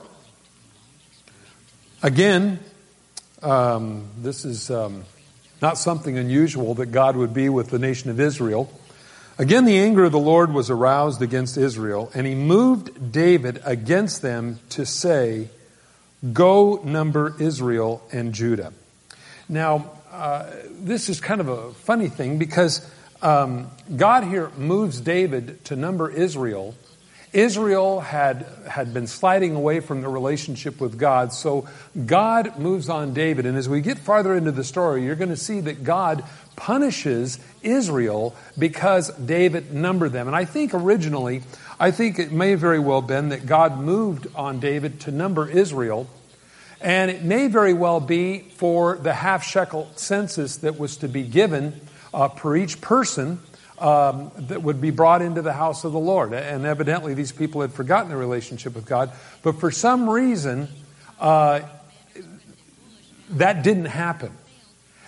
Again, 2.04 2.60
um, 3.42 4.08
this 4.20 4.46
is 4.46 4.70
um, 4.70 5.04
not 5.62 5.78
something 5.78 6.18
unusual 6.18 6.76
that 6.76 6.88
God 6.88 7.16
would 7.16 7.34
be 7.34 7.50
with 7.50 7.70
the 7.70 7.80
nation 7.80 8.10
of 8.10 8.20
Israel. 8.20 8.72
Again, 9.38 9.66
the 9.66 9.80
anger 9.80 10.04
of 10.04 10.12
the 10.12 10.20
Lord 10.20 10.54
was 10.54 10.70
aroused 10.70 11.22
against 11.22 11.58
Israel, 11.58 12.12
and 12.14 12.28
he 12.28 12.36
moved 12.36 13.12
David 13.12 13.62
against 13.64 14.22
them 14.22 14.60
to 14.72 14.86
say, 14.86 15.50
Go 16.34 16.82
number 16.84 17.36
Israel 17.40 18.02
and 18.12 18.34
Judah. 18.34 18.74
Now, 19.48 19.92
uh, 20.12 20.52
this 20.70 21.08
is 21.08 21.22
kind 21.22 21.40
of 21.40 21.48
a 21.48 21.72
funny 21.74 22.10
thing 22.10 22.38
because 22.38 22.86
um, 23.22 23.70
God 23.96 24.24
here 24.24 24.52
moves 24.58 25.00
David 25.00 25.64
to 25.66 25.76
number 25.76 26.10
Israel. 26.10 26.76
Israel 27.32 28.00
had, 28.00 28.48
had 28.68 28.94
been 28.94 29.06
sliding 29.06 29.56
away 29.56 29.82
from 29.82 30.02
the 30.02 30.10
relationship 30.10 30.82
with 30.82 30.98
God, 30.98 31.32
so 31.32 31.68
God 32.06 32.58
moves 32.58 32.90
on 32.90 33.14
David. 33.14 33.46
And 33.46 33.56
as 33.56 33.70
we 33.70 33.82
get 33.82 34.00
farther 34.00 34.36
into 34.36 34.52
the 34.52 34.64
story, 34.64 35.06
you're 35.06 35.16
going 35.16 35.30
to 35.30 35.38
see 35.38 35.62
that 35.62 35.84
God 35.84 36.24
punishes 36.56 37.40
Israel 37.62 38.36
because 38.58 39.10
David 39.16 39.74
numbered 39.74 40.12
them. 40.12 40.28
And 40.28 40.36
I 40.36 40.46
think 40.46 40.74
originally, 40.74 41.44
I 41.80 41.92
think 41.92 42.18
it 42.18 42.32
may 42.32 42.56
very 42.56 42.80
well 42.80 43.02
have 43.02 43.08
been 43.08 43.30
that 43.30 43.46
God 43.46 43.80
moved 43.80 44.28
on 44.36 44.60
David 44.60 45.00
to 45.02 45.12
number 45.12 45.48
Israel. 45.48 46.10
And 46.82 47.12
it 47.12 47.24
may 47.24 47.48
very 47.48 47.74
well 47.74 48.00
be 48.00 48.40
for 48.40 48.98
the 48.98 49.14
half 49.14 49.44
shekel 49.44 49.92
census 49.96 50.58
that 50.58 50.80
was 50.80 50.98
to 50.98 51.08
be 51.08 51.24
given 51.24 51.80
uh, 52.14 52.30
per 52.30 52.56
each 52.56 52.82
person 52.82 53.40
um, 53.80 54.32
that 54.38 54.62
would 54.62 54.82
be 54.82 54.92
brought 54.92 55.22
into 55.22 55.42
the 55.42 55.54
house 55.54 55.84
of 55.84 55.92
the 55.92 56.00
Lord. 56.00 56.34
And 56.34 56.66
evidently, 56.66 57.14
these 57.14 57.32
people 57.32 57.62
had 57.62 57.74
forgotten 57.74 58.10
their 58.10 58.18
relationship 58.18 58.76
with 58.76 58.86
God. 58.86 59.12
But 59.42 59.60
for 59.60 59.72
some 59.72 60.10
reason, 60.10 60.68
uh, 61.20 61.62
that 63.32 63.64
didn't 63.64 63.86
happen. 63.86 64.32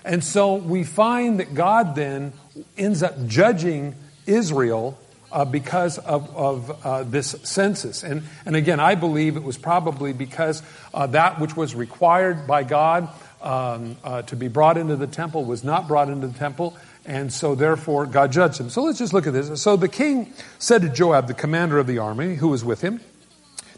And 0.03 0.23
so 0.23 0.55
we 0.55 0.83
find 0.83 1.39
that 1.39 1.53
God 1.53 1.95
then 1.95 2.33
ends 2.77 3.03
up 3.03 3.27
judging 3.27 3.95
Israel 4.25 4.97
uh, 5.31 5.45
because 5.45 5.97
of, 5.97 6.35
of 6.35 6.85
uh, 6.85 7.03
this 7.03 7.35
census. 7.43 8.03
And, 8.03 8.23
and 8.45 8.55
again, 8.55 8.79
I 8.79 8.95
believe 8.95 9.37
it 9.37 9.43
was 9.43 9.57
probably 9.57 10.13
because 10.13 10.61
uh, 10.93 11.07
that 11.07 11.39
which 11.39 11.55
was 11.55 11.75
required 11.75 12.47
by 12.47 12.63
God 12.63 13.09
um, 13.41 13.97
uh, 14.03 14.21
to 14.23 14.35
be 14.35 14.47
brought 14.47 14.77
into 14.77 14.95
the 14.95 15.07
temple 15.07 15.45
was 15.45 15.63
not 15.63 15.87
brought 15.87 16.09
into 16.09 16.27
the 16.27 16.37
temple. 16.37 16.75
And 17.05 17.33
so 17.33 17.55
therefore 17.55 18.05
God 18.05 18.31
judged 18.31 18.59
him. 18.59 18.69
So 18.69 18.83
let's 18.83 18.99
just 18.99 19.13
look 19.13 19.25
at 19.25 19.33
this. 19.33 19.61
So 19.61 19.75
the 19.75 19.87
king 19.87 20.33
said 20.59 20.83
to 20.83 20.89
Joab, 20.89 21.27
the 21.27 21.33
commander 21.33 21.79
of 21.79 21.87
the 21.87 21.97
army, 21.97 22.35
who 22.35 22.49
was 22.49 22.63
with 22.63 22.81
him, 22.81 23.01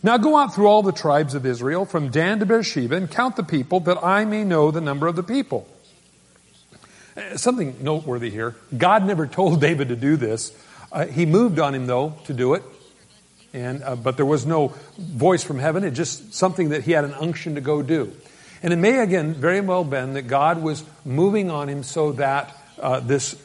Now 0.02 0.18
go 0.18 0.36
out 0.38 0.54
through 0.54 0.68
all 0.68 0.84
the 0.84 0.92
tribes 0.92 1.34
of 1.34 1.46
Israel, 1.46 1.86
from 1.86 2.10
Dan 2.10 2.40
to 2.40 2.46
Beersheba, 2.46 2.96
and 2.96 3.10
count 3.10 3.38
the 3.38 3.44
people, 3.44 3.80
that 3.82 4.04
I 4.04 4.26
may 4.26 4.44
know 4.44 4.72
the 4.72 4.82
number 4.82 5.08
of 5.08 5.16
the 5.16 5.24
people. 5.24 5.68
Uh, 7.16 7.38
something 7.38 7.78
noteworthy 7.82 8.30
here. 8.30 8.56
God 8.76 9.06
never 9.06 9.28
told 9.28 9.62
David 9.68 9.90
to 9.90 9.96
do 9.96 10.18
this. 10.18 10.52
Uh, 10.92 11.06
he 11.06 11.26
moved 11.26 11.60
on 11.60 11.74
him, 11.74 11.88
though, 11.88 12.16
to 12.26 12.34
do 12.34 12.56
it. 12.56 12.64
And, 13.54 13.84
uh, 13.84 13.96
but 13.96 14.18
there 14.18 14.26
was 14.26 14.46
no 14.46 14.74
voice 14.98 15.44
from 15.44 15.60
heaven. 15.60 15.84
It 15.84 15.92
just 15.92 16.34
something 16.34 16.70
that 16.70 16.84
he 16.84 16.92
had 16.92 17.06
an 17.06 17.14
unction 17.14 17.56
to 17.56 17.62
go 17.62 17.82
do. 17.84 18.12
And 18.64 18.74
it 18.74 18.78
may 18.78 19.00
again 19.00 19.34
very 19.34 19.62
well 19.62 19.84
been 19.84 20.14
that 20.14 20.24
God 20.24 20.62
was 20.62 20.84
moving 21.06 21.52
on 21.52 21.70
him 21.70 21.84
so 21.84 22.14
that 22.14 22.56
uh, 22.84 23.00
this 23.00 23.36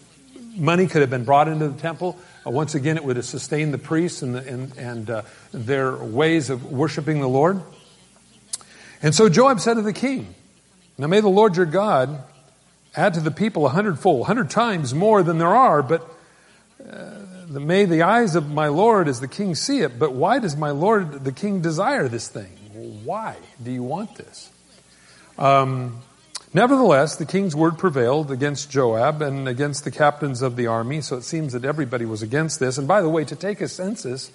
money 0.57 0.89
could 0.89 1.01
have 1.01 1.11
been 1.11 1.25
brought 1.25 1.49
into 1.49 1.69
the 1.69 1.79
temple. 1.81 2.19
Uh, 2.45 2.51
once 2.51 2.75
again, 2.75 2.97
it 2.97 3.05
would 3.05 3.17
have 3.17 3.25
sustained 3.25 3.73
the 3.73 3.79
priests 3.79 4.21
and, 4.21 4.35
the, 4.35 4.47
and, 4.47 4.77
and 4.77 5.11
uh, 5.11 5.23
their 5.53 5.95
ways 5.97 6.51
of 6.51 6.71
worshiping 6.71 7.21
the 7.21 7.29
Lord. 7.29 7.63
And 9.01 9.15
so 9.15 9.29
Joab 9.29 9.61
said 9.61 9.75
to 9.75 9.83
the 9.83 9.93
king, 9.93 10.35
Now 10.99 11.07
may 11.07 11.21
the 11.21 11.29
Lord 11.29 11.57
your 11.57 11.67
God 11.67 12.23
add 12.97 13.15
to 13.15 13.21
the 13.21 13.31
people 13.31 13.65
a 13.65 13.69
hundredfold, 13.69 14.23
a 14.23 14.25
hundred 14.25 14.51
times 14.51 14.93
more 14.93 15.23
than 15.23 15.39
there 15.39 15.55
are, 15.55 15.85
but 15.85 16.03
uh, 16.85 17.21
may 17.49 17.85
the 17.85 18.03
eyes 18.03 18.35
of 18.35 18.51
my 18.51 18.67
Lord 18.67 19.07
as 19.07 19.21
the 19.21 19.29
king 19.29 19.55
see 19.55 19.81
it. 19.81 20.01
But 20.01 20.13
why 20.13 20.41
does 20.41 20.57
my 20.57 20.71
Lord 20.71 21.25
the 21.25 21.33
king 21.33 21.61
desire 21.63 22.09
this 22.09 22.27
thing? 22.27 22.51
Why 23.05 23.37
do 23.63 23.71
you 23.71 23.85
want 23.85 24.17
this? 24.17 24.51
Um, 25.39 26.03
Nevertheless, 26.55 27.17
the 27.17 27.27
king's 27.27 27.55
word 27.55 27.77
prevailed 27.77 28.31
against 28.31 28.71
Joab 28.71 29.21
and 29.21 29.47
against 29.47 29.85
the 29.85 29.91
captains 29.91 30.41
of 30.41 30.57
the 30.57 30.67
army, 30.67 31.03
so 31.03 31.17
it 31.17 31.23
seems 31.23 31.53
that 31.53 31.65
everybody 31.65 32.07
was 32.07 32.23
against 32.23 32.59
this. 32.59 32.79
And 32.79 32.89
by 32.89 33.03
the 33.03 33.09
way, 33.09 33.25
to 33.27 33.37
take 33.37 33.61
a 33.61 33.69
census 33.69 34.33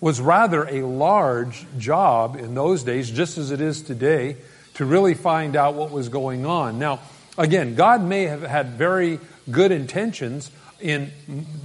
was 0.00 0.20
rather 0.20 0.64
a 0.64 0.82
large 0.82 1.64
job 1.78 2.34
in 2.34 2.54
those 2.54 2.82
days, 2.82 3.10
just 3.10 3.38
as 3.38 3.52
it 3.52 3.60
is 3.60 3.82
today, 3.82 4.36
to 4.74 4.84
really 4.84 5.14
find 5.14 5.54
out 5.54 5.74
what 5.74 5.92
was 5.92 6.08
going 6.08 6.44
on. 6.44 6.80
Now, 6.80 6.98
again, 7.38 7.76
God 7.76 8.02
may 8.02 8.24
have 8.24 8.42
had 8.42 8.70
very 8.70 9.20
good 9.48 9.70
intentions 9.70 10.50
in 10.80 11.12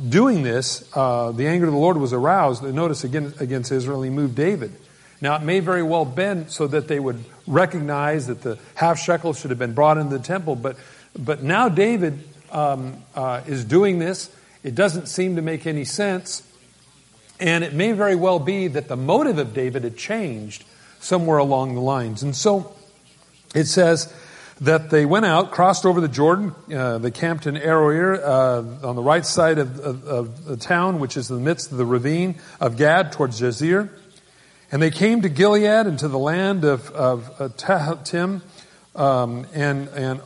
doing 0.08 0.44
this. 0.44 0.88
Uh, 0.96 1.32
the 1.32 1.48
anger 1.48 1.66
of 1.66 1.72
the 1.74 1.80
Lord 1.80 1.98
was 1.98 2.14
aroused. 2.14 2.62
Notice 2.62 3.04
again 3.04 3.34
against 3.40 3.72
Israel, 3.72 4.04
he 4.04 4.12
moved 4.12 4.36
David. 4.36 4.72
Now, 5.20 5.38
it 5.38 5.42
may 5.42 5.60
very 5.60 5.82
well 5.82 6.06
been 6.06 6.50
so 6.50 6.68
that 6.68 6.88
they 6.88 7.00
would 7.00 7.24
recognize 7.48 8.28
that 8.28 8.42
the 8.42 8.60
half 8.76 9.00
shekel 9.00 9.34
should 9.34 9.50
have 9.50 9.60
been 9.60 9.74
brought 9.74 9.98
into 9.98 10.18
the 10.18 10.24
temple, 10.24 10.56
but, 10.56 10.78
but 11.18 11.42
now 11.42 11.70
David 11.70 12.24
um, 12.52 13.04
uh, 13.16 13.42
is 13.48 13.66
doing 13.66 14.00
this. 14.00 14.30
It 14.64 14.76
doesn't 14.76 15.08
seem 15.08 15.38
to 15.38 15.42
make 15.42 15.66
any 15.66 15.86
sense. 15.86 16.44
And 17.40 17.64
it 17.64 17.74
may 17.74 17.92
very 17.92 18.16
well 18.16 18.40
be 18.40 18.68
that 18.68 18.88
the 18.88 18.96
motive 18.96 19.38
of 19.38 19.54
David 19.54 19.84
had 19.84 19.98
changed 19.98 20.64
somewhere 21.00 21.38
along 21.38 21.76
the 21.76 21.82
lines. 21.82 22.24
And 22.24 22.36
so 22.36 22.74
it 23.54 23.66
says 23.66 24.12
that 24.62 24.90
they 24.90 25.06
went 25.06 25.26
out, 25.26 25.52
crossed 25.52 25.86
over 25.86 26.02
the 26.02 26.08
Jordan, 26.08 26.56
uh, 26.74 26.98
they 26.98 27.12
camped 27.12 27.46
in 27.46 27.56
Aroer 27.56 28.20
uh, 28.20 28.88
on 28.88 28.96
the 28.96 29.04
right 29.04 29.26
side 29.26 29.60
of, 29.60 29.80
of, 29.80 30.08
of, 30.08 30.46
the 30.46 30.58
town, 30.58 31.00
which 31.00 31.16
is 31.16 31.30
in 31.30 31.38
the 31.38 31.44
midst 31.44 31.72
of 31.72 31.78
the 31.78 31.86
ravine 31.86 32.36
of 32.60 32.76
Gad 32.76 33.12
towards 33.12 33.40
Jazer. 33.40 33.90
And 34.72 34.82
they 34.82 34.92
came 34.92 35.22
to 35.22 35.30
Gilead 35.30 35.88
and 35.88 35.98
to 36.00 36.08
the 36.08 36.20
land 36.20 36.66
of, 36.66 36.90
of 36.92 37.30
uh, 37.40 37.50
Tahtim 37.50 38.42
um, 38.96 39.48
and, 39.54 39.88
and 39.90 40.20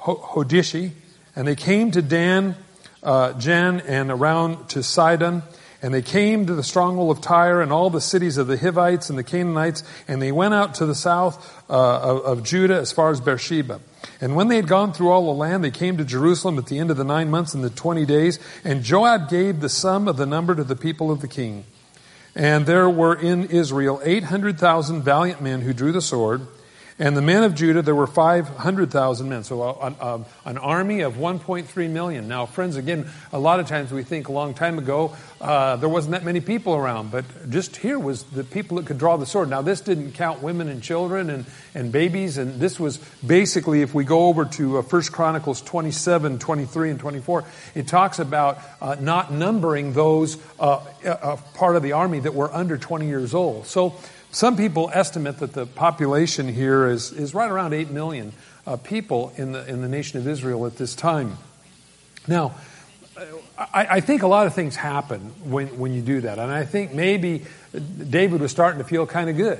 Hodishi. 0.00 0.92
And 1.36 1.46
they 1.46 1.56
came 1.56 1.90
to 1.90 2.00
Dan, 2.00 2.56
uh, 3.02 3.34
Jan, 3.34 3.80
and 3.80 4.10
around 4.10 4.70
to 4.70 4.82
Sidon. 4.82 5.42
And 5.80 5.94
they 5.94 6.02
came 6.02 6.46
to 6.46 6.54
the 6.54 6.64
stronghold 6.64 7.16
of 7.16 7.22
Tyre 7.22 7.60
and 7.60 7.70
all 7.70 7.90
the 7.90 8.00
cities 8.00 8.36
of 8.36 8.48
the 8.48 8.56
Hivites 8.56 9.10
and 9.10 9.18
the 9.18 9.22
Canaanites. 9.22 9.84
And 10.08 10.20
they 10.20 10.32
went 10.32 10.54
out 10.54 10.74
to 10.76 10.86
the 10.86 10.94
south 10.94 11.36
uh, 11.70 12.00
of, 12.00 12.38
of 12.38 12.42
Judah 12.44 12.78
as 12.78 12.90
far 12.90 13.10
as 13.10 13.20
Beersheba. 13.20 13.80
And 14.20 14.34
when 14.34 14.48
they 14.48 14.56
had 14.56 14.66
gone 14.66 14.92
through 14.92 15.10
all 15.10 15.26
the 15.26 15.38
land, 15.38 15.62
they 15.62 15.70
came 15.70 15.96
to 15.98 16.04
Jerusalem 16.04 16.58
at 16.58 16.66
the 16.66 16.78
end 16.78 16.90
of 16.90 16.96
the 16.96 17.04
nine 17.04 17.30
months 17.30 17.54
and 17.54 17.62
the 17.62 17.70
twenty 17.70 18.06
days. 18.06 18.40
And 18.64 18.82
Joab 18.82 19.28
gave 19.28 19.60
the 19.60 19.68
sum 19.68 20.08
of 20.08 20.16
the 20.16 20.26
number 20.26 20.56
to 20.56 20.64
the 20.64 20.74
people 20.74 21.12
of 21.12 21.20
the 21.20 21.28
king. 21.28 21.64
And 22.34 22.66
there 22.66 22.88
were 22.88 23.14
in 23.14 23.46
Israel 23.46 24.00
800,000 24.04 25.02
valiant 25.02 25.40
men 25.40 25.62
who 25.62 25.72
drew 25.72 25.92
the 25.92 26.02
sword. 26.02 26.46
And 27.00 27.16
the 27.16 27.22
men 27.22 27.44
of 27.44 27.54
Judah, 27.54 27.80
there 27.80 27.94
were 27.94 28.08
500,000 28.08 29.28
men. 29.28 29.44
So 29.44 29.62
a, 29.62 29.68
a, 29.70 30.24
an 30.44 30.58
army 30.58 31.02
of 31.02 31.14
1.3 31.14 31.90
million. 31.90 32.26
Now, 32.26 32.44
friends, 32.44 32.74
again, 32.74 33.08
a 33.32 33.38
lot 33.38 33.60
of 33.60 33.68
times 33.68 33.92
we 33.92 34.02
think 34.02 34.26
a 34.26 34.32
long 34.32 34.52
time 34.52 34.78
ago 34.78 35.14
uh, 35.40 35.76
there 35.76 35.88
wasn't 35.88 36.12
that 36.12 36.24
many 36.24 36.40
people 36.40 36.74
around. 36.74 37.12
But 37.12 37.50
just 37.50 37.76
here 37.76 38.00
was 38.00 38.24
the 38.24 38.42
people 38.42 38.78
that 38.78 38.86
could 38.86 38.98
draw 38.98 39.16
the 39.16 39.26
sword. 39.26 39.48
Now, 39.48 39.62
this 39.62 39.80
didn't 39.80 40.12
count 40.12 40.42
women 40.42 40.68
and 40.68 40.82
children 40.82 41.30
and, 41.30 41.46
and 41.72 41.92
babies. 41.92 42.36
And 42.36 42.58
this 42.58 42.80
was 42.80 42.96
basically, 43.24 43.82
if 43.82 43.94
we 43.94 44.02
go 44.02 44.26
over 44.26 44.44
to 44.46 44.78
uh, 44.78 44.82
1 44.82 45.02
Chronicles 45.12 45.62
27, 45.62 46.40
23, 46.40 46.90
and 46.90 46.98
24, 46.98 47.44
it 47.76 47.86
talks 47.86 48.18
about 48.18 48.58
uh, 48.80 48.96
not 48.98 49.32
numbering 49.32 49.92
those 49.92 50.36
uh, 50.58 50.84
uh, 51.06 51.36
part 51.54 51.76
of 51.76 51.84
the 51.84 51.92
army 51.92 52.18
that 52.18 52.34
were 52.34 52.52
under 52.52 52.76
20 52.76 53.06
years 53.06 53.34
old. 53.34 53.68
So 53.68 53.94
some 54.30 54.56
people 54.56 54.90
estimate 54.92 55.38
that 55.38 55.52
the 55.52 55.66
population 55.66 56.48
here 56.48 56.88
is, 56.88 57.12
is 57.12 57.34
right 57.34 57.50
around 57.50 57.72
8 57.72 57.90
million 57.90 58.32
uh, 58.66 58.76
people 58.76 59.32
in 59.36 59.52
the, 59.52 59.66
in 59.66 59.80
the 59.80 59.88
nation 59.88 60.18
of 60.20 60.28
Israel 60.28 60.66
at 60.66 60.76
this 60.76 60.94
time. 60.94 61.38
Now, 62.26 62.54
I, 63.58 63.86
I, 63.90 64.00
think 64.00 64.22
a 64.22 64.26
lot 64.26 64.46
of 64.46 64.54
things 64.54 64.76
happen 64.76 65.20
when, 65.50 65.78
when 65.78 65.92
you 65.92 66.02
do 66.02 66.20
that. 66.20 66.38
And 66.38 66.52
I 66.52 66.64
think 66.64 66.92
maybe 66.92 67.44
David 67.72 68.40
was 68.40 68.50
starting 68.50 68.78
to 68.78 68.84
feel 68.84 69.06
kind 69.06 69.30
of 69.30 69.36
good. 69.36 69.58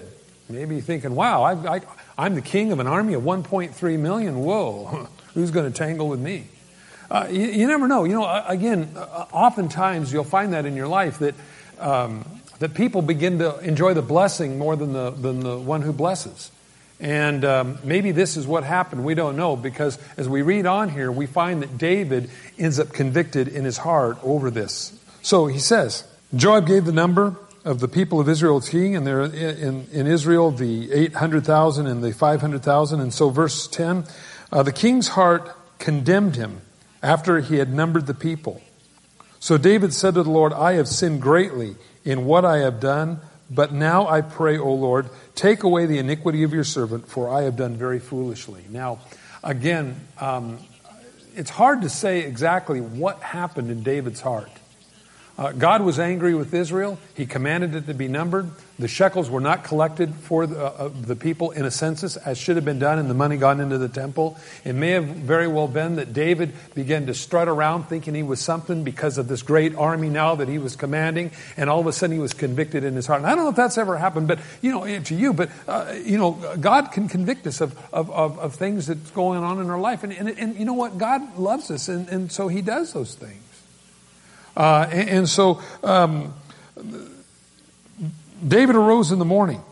Maybe 0.48 0.80
thinking, 0.80 1.14
wow, 1.14 1.42
I, 1.42 1.80
I'm 2.16 2.34
the 2.34 2.42
king 2.42 2.72
of 2.72 2.78
an 2.78 2.86
army 2.86 3.14
of 3.14 3.22
1.3 3.22 3.98
million. 3.98 4.40
Whoa, 4.40 5.08
who's 5.34 5.50
going 5.50 5.70
to 5.70 5.76
tangle 5.76 6.08
with 6.08 6.20
me? 6.20 6.44
Uh, 7.10 7.26
you, 7.30 7.46
you, 7.46 7.66
never 7.66 7.88
know. 7.88 8.04
You 8.04 8.14
know, 8.14 8.44
again, 8.46 8.92
uh, 8.94 9.24
oftentimes 9.32 10.12
you'll 10.12 10.24
find 10.24 10.52
that 10.52 10.66
in 10.66 10.76
your 10.76 10.88
life 10.88 11.20
that 11.20 11.34
um, 11.78 12.24
that 12.58 12.74
people 12.74 13.02
begin 13.02 13.38
to 13.38 13.58
enjoy 13.60 13.94
the 13.94 14.02
blessing 14.02 14.58
more 14.58 14.76
than 14.76 14.92
the, 14.92 15.10
than 15.10 15.40
the 15.40 15.58
one 15.58 15.82
who 15.82 15.92
blesses. 15.92 16.50
And 17.00 17.44
um, 17.44 17.78
maybe 17.84 18.10
this 18.10 18.36
is 18.36 18.46
what 18.46 18.64
happened. 18.64 19.04
We 19.04 19.14
don't 19.14 19.36
know 19.36 19.54
because 19.54 19.98
as 20.16 20.28
we 20.28 20.42
read 20.42 20.66
on 20.66 20.88
here, 20.88 21.12
we 21.12 21.26
find 21.26 21.62
that 21.62 21.78
David 21.78 22.30
ends 22.58 22.80
up 22.80 22.92
convicted 22.92 23.48
in 23.48 23.64
his 23.64 23.78
heart 23.78 24.18
over 24.22 24.50
this. 24.50 24.98
So 25.22 25.46
he 25.46 25.60
says, 25.60 26.04
Joab 26.34 26.66
gave 26.66 26.84
the 26.84 26.92
number 26.92 27.36
of 27.64 27.80
the 27.80 27.88
people 27.88 28.18
of 28.18 28.28
Israel 28.28 28.60
to 28.60 28.70
king, 28.70 28.96
and 28.96 29.06
there 29.06 29.22
in, 29.22 29.86
in 29.92 30.06
Israel 30.06 30.50
the 30.50 30.90
800,000 30.92 31.86
and 31.86 32.02
the 32.02 32.12
500,000. 32.12 33.00
And 33.00 33.12
so, 33.12 33.30
verse 33.30 33.68
10 33.68 34.04
uh, 34.50 34.62
the 34.62 34.72
king's 34.72 35.08
heart 35.08 35.54
condemned 35.78 36.36
him 36.36 36.62
after 37.02 37.40
he 37.40 37.56
had 37.56 37.72
numbered 37.72 38.06
the 38.06 38.14
people. 38.14 38.62
So 39.40 39.56
David 39.56 39.92
said 39.92 40.14
to 40.14 40.22
the 40.22 40.30
Lord, 40.30 40.52
I 40.52 40.72
have 40.74 40.88
sinned 40.88 41.22
greatly 41.22 41.76
in 42.08 42.24
what 42.24 42.42
I 42.42 42.60
have 42.60 42.80
done. 42.80 43.20
But 43.50 43.70
now 43.70 44.08
I 44.08 44.22
pray, 44.22 44.56
O 44.56 44.72
Lord, 44.72 45.10
take 45.34 45.62
away 45.62 45.84
the 45.84 45.98
iniquity 45.98 46.42
of 46.42 46.54
your 46.54 46.64
servant, 46.64 47.06
for 47.06 47.28
I 47.28 47.42
have 47.42 47.56
done 47.56 47.76
very 47.76 47.98
foolishly. 47.98 48.64
Now, 48.70 49.00
again, 49.44 50.00
um, 50.18 50.58
it's 51.36 51.50
hard 51.50 51.82
to 51.82 51.90
say 51.90 52.20
exactly 52.20 52.80
what 52.80 53.22
happened 53.22 53.70
in 53.70 53.82
David's 53.82 54.22
heart. 54.22 54.50
Uh, 55.38 55.52
God 55.52 55.82
was 55.82 56.00
angry 56.00 56.34
with 56.34 56.52
Israel. 56.52 56.98
He 57.14 57.24
commanded 57.24 57.76
it 57.76 57.86
to 57.86 57.94
be 57.94 58.08
numbered. 58.08 58.50
The 58.80 58.88
shekels 58.88 59.30
were 59.30 59.40
not 59.40 59.62
collected 59.62 60.12
for 60.12 60.48
the, 60.48 60.64
uh, 60.64 60.88
the, 60.88 61.14
people 61.14 61.52
in 61.52 61.64
a 61.64 61.70
census 61.70 62.16
as 62.16 62.38
should 62.38 62.56
have 62.56 62.64
been 62.64 62.80
done, 62.80 62.98
and 62.98 63.08
the 63.08 63.14
money 63.14 63.36
gone 63.36 63.60
into 63.60 63.78
the 63.78 63.88
temple. 63.88 64.36
It 64.64 64.72
may 64.72 64.90
have 64.90 65.04
very 65.04 65.46
well 65.46 65.68
been 65.68 65.94
that 65.96 66.12
David 66.12 66.54
began 66.74 67.06
to 67.06 67.14
strut 67.14 67.46
around 67.46 67.84
thinking 67.84 68.16
he 68.16 68.24
was 68.24 68.40
something 68.40 68.82
because 68.82 69.16
of 69.16 69.28
this 69.28 69.42
great 69.42 69.76
army 69.76 70.08
now 70.08 70.34
that 70.34 70.48
he 70.48 70.58
was 70.58 70.74
commanding, 70.74 71.30
and 71.56 71.70
all 71.70 71.78
of 71.78 71.86
a 71.86 71.92
sudden 71.92 72.16
he 72.16 72.20
was 72.20 72.34
convicted 72.34 72.82
in 72.82 72.96
his 72.96 73.06
heart. 73.06 73.20
And 73.20 73.30
I 73.30 73.36
don't 73.36 73.44
know 73.44 73.50
if 73.50 73.56
that's 73.56 73.78
ever 73.78 73.96
happened, 73.96 74.26
but 74.26 74.40
you 74.60 74.72
know, 74.72 75.00
to 75.02 75.14
you, 75.14 75.32
but 75.32 75.50
uh, 75.68 75.94
you 76.04 76.18
know, 76.18 76.32
God 76.60 76.90
can 76.90 77.08
convict 77.08 77.46
us 77.46 77.60
of, 77.60 77.78
of, 77.92 78.10
of, 78.10 78.38
of, 78.40 78.54
things 78.56 78.88
that's 78.88 79.10
going 79.12 79.44
on 79.44 79.60
in 79.60 79.70
our 79.70 79.78
life, 79.78 80.02
and, 80.02 80.12
and, 80.12 80.28
and 80.30 80.56
you 80.56 80.64
know 80.64 80.74
what? 80.74 80.98
God 80.98 81.38
loves 81.38 81.70
us, 81.70 81.88
and, 81.88 82.08
and 82.08 82.32
so 82.32 82.48
He 82.48 82.60
does 82.60 82.92
those 82.92 83.14
things. 83.14 83.47
Uh, 84.58 84.88
and, 84.90 85.08
and, 85.08 85.28
so 85.28 85.62
um, 85.84 86.34
David 88.46 88.74
arose 88.74 89.12
in 89.12 89.20
the 89.20 89.24
morning 89.24 89.62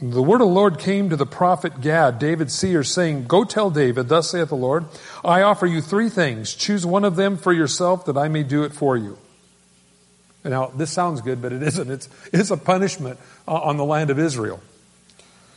The 0.00 0.22
word 0.22 0.40
of 0.40 0.46
the 0.46 0.54
Lord 0.54 0.78
came 0.78 1.10
to 1.10 1.16
the 1.16 1.26
prophet 1.26 1.80
Gad, 1.80 2.20
David's 2.20 2.54
seer, 2.54 2.84
saying, 2.84 3.24
Go 3.24 3.42
tell 3.42 3.70
David, 3.70 4.08
thus 4.08 4.30
saith 4.30 4.50
the 4.50 4.54
Lord, 4.56 4.84
I 5.24 5.42
offer 5.42 5.66
you 5.66 5.82
three 5.82 6.10
things. 6.10 6.54
Choose 6.54 6.86
one 6.86 7.04
of 7.04 7.16
them 7.16 7.36
for 7.36 7.52
yourself 7.52 8.04
that 8.04 8.16
I 8.16 8.28
may 8.28 8.44
do 8.44 8.62
it 8.62 8.72
for 8.72 8.96
you. 8.96 9.18
Now, 10.44 10.66
this 10.66 10.92
sounds 10.92 11.20
good, 11.20 11.42
but 11.42 11.52
it 11.52 11.64
isn't. 11.64 11.90
It's, 11.90 12.08
it's 12.32 12.52
a 12.52 12.56
punishment 12.56 13.18
uh, 13.48 13.54
on 13.54 13.78
the 13.78 13.84
land 13.84 14.10
of 14.10 14.18
Israel. 14.20 14.62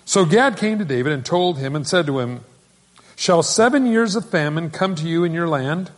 So 0.03 0.25
Gad 0.25 0.57
came 0.57 0.79
to 0.79 0.85
David 0.85 1.13
and 1.13 1.23
told 1.23 1.59
him 1.59 1.75
and 1.75 1.87
said 1.87 2.07
to 2.07 2.17
him, 2.17 2.43
Shall 3.15 3.43
seven 3.43 3.85
years 3.85 4.15
of 4.15 4.27
famine 4.27 4.71
come 4.71 4.95
to 4.95 5.07
you 5.07 5.23
in 5.23 5.31
your 5.31 5.47
land? 5.47 5.91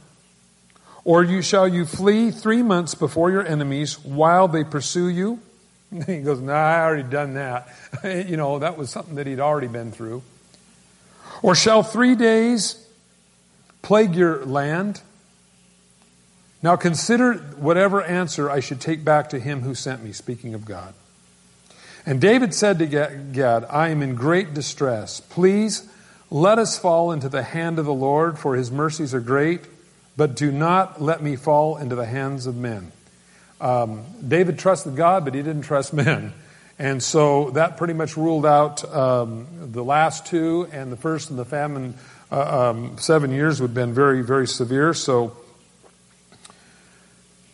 Or 1.06 1.24
you, 1.24 1.42
shall 1.42 1.68
you 1.68 1.86
flee 1.86 2.32
three 2.32 2.64
months 2.64 2.96
before 2.96 3.30
your 3.30 3.46
enemies 3.46 4.00
while 4.00 4.48
they 4.48 4.64
pursue 4.64 5.08
you? 5.08 5.40
He 6.08 6.22
goes, 6.22 6.40
No, 6.40 6.54
nah, 6.54 6.60
I 6.60 6.80
already 6.82 7.04
done 7.04 7.36
that. 7.36 7.68
you 8.04 8.36
know, 8.36 8.60
that 8.60 8.78
was 8.78 8.90
something 8.90 9.16
that 9.16 9.28
he'd 9.28 9.40
already 9.40 9.68
been 9.68 9.92
through. 9.92 10.24
Or 11.44 11.54
shall 11.54 11.84
three 11.84 12.16
days 12.16 12.84
plague 13.84 14.16
your 14.16 14.44
land? 14.46 15.02
Now 16.64 16.78
consider 16.78 17.34
whatever 17.34 18.02
answer 18.02 18.50
I 18.50 18.62
should 18.62 18.80
take 18.80 19.04
back 19.04 19.30
to 19.30 19.40
him 19.40 19.62
who 19.62 19.76
sent 19.76 20.04
me, 20.04 20.14
speaking 20.14 20.54
of 20.54 20.66
God. 20.66 20.94
And 22.06 22.20
David 22.20 22.54
said 22.54 22.80
to 22.80 22.86
Gad, 22.86 23.66
I 23.70 23.90
am 23.90 24.02
in 24.02 24.16
great 24.16 24.54
distress. 24.54 25.20
Please 25.20 25.88
let 26.32 26.58
us 26.60 26.80
fall 26.80 27.12
into 27.12 27.30
the 27.30 27.44
hand 27.44 27.80
of 27.80 27.86
the 27.86 27.94
Lord, 27.94 28.40
for 28.40 28.56
his 28.56 28.72
mercies 28.72 29.14
are 29.14 29.20
great, 29.20 29.62
but 30.16 30.36
do 30.36 30.52
not 30.52 31.02
let 31.02 31.22
me 31.22 31.36
fall 31.36 31.78
into 31.78 31.96
the 31.96 32.06
hands 32.06 32.46
of 32.46 32.56
men. 32.56 32.92
Um, 33.60 34.04
David 34.26 34.60
trusted 34.60 34.96
God, 34.96 35.26
but 35.26 35.34
he 35.34 35.42
didn't 35.42 35.64
trust 35.64 35.94
men. 35.94 36.34
And 36.80 37.02
so 37.02 37.52
that 37.52 37.78
pretty 37.78 37.94
much 37.94 38.18
ruled 38.18 38.46
out 38.46 38.84
um, 38.94 39.48
the 39.72 39.84
last 39.84 40.26
two, 40.26 40.68
and 40.72 40.92
the 40.92 40.98
first 40.98 41.30
and 41.30 41.38
the 41.38 41.46
famine, 41.46 41.96
uh, 42.32 42.72
um, 42.72 42.98
seven 42.98 43.32
years 43.32 43.62
would 43.62 43.70
have 43.70 43.76
been 43.76 43.94
very, 43.94 44.24
very 44.24 44.48
severe. 44.48 44.94
So, 44.94 45.38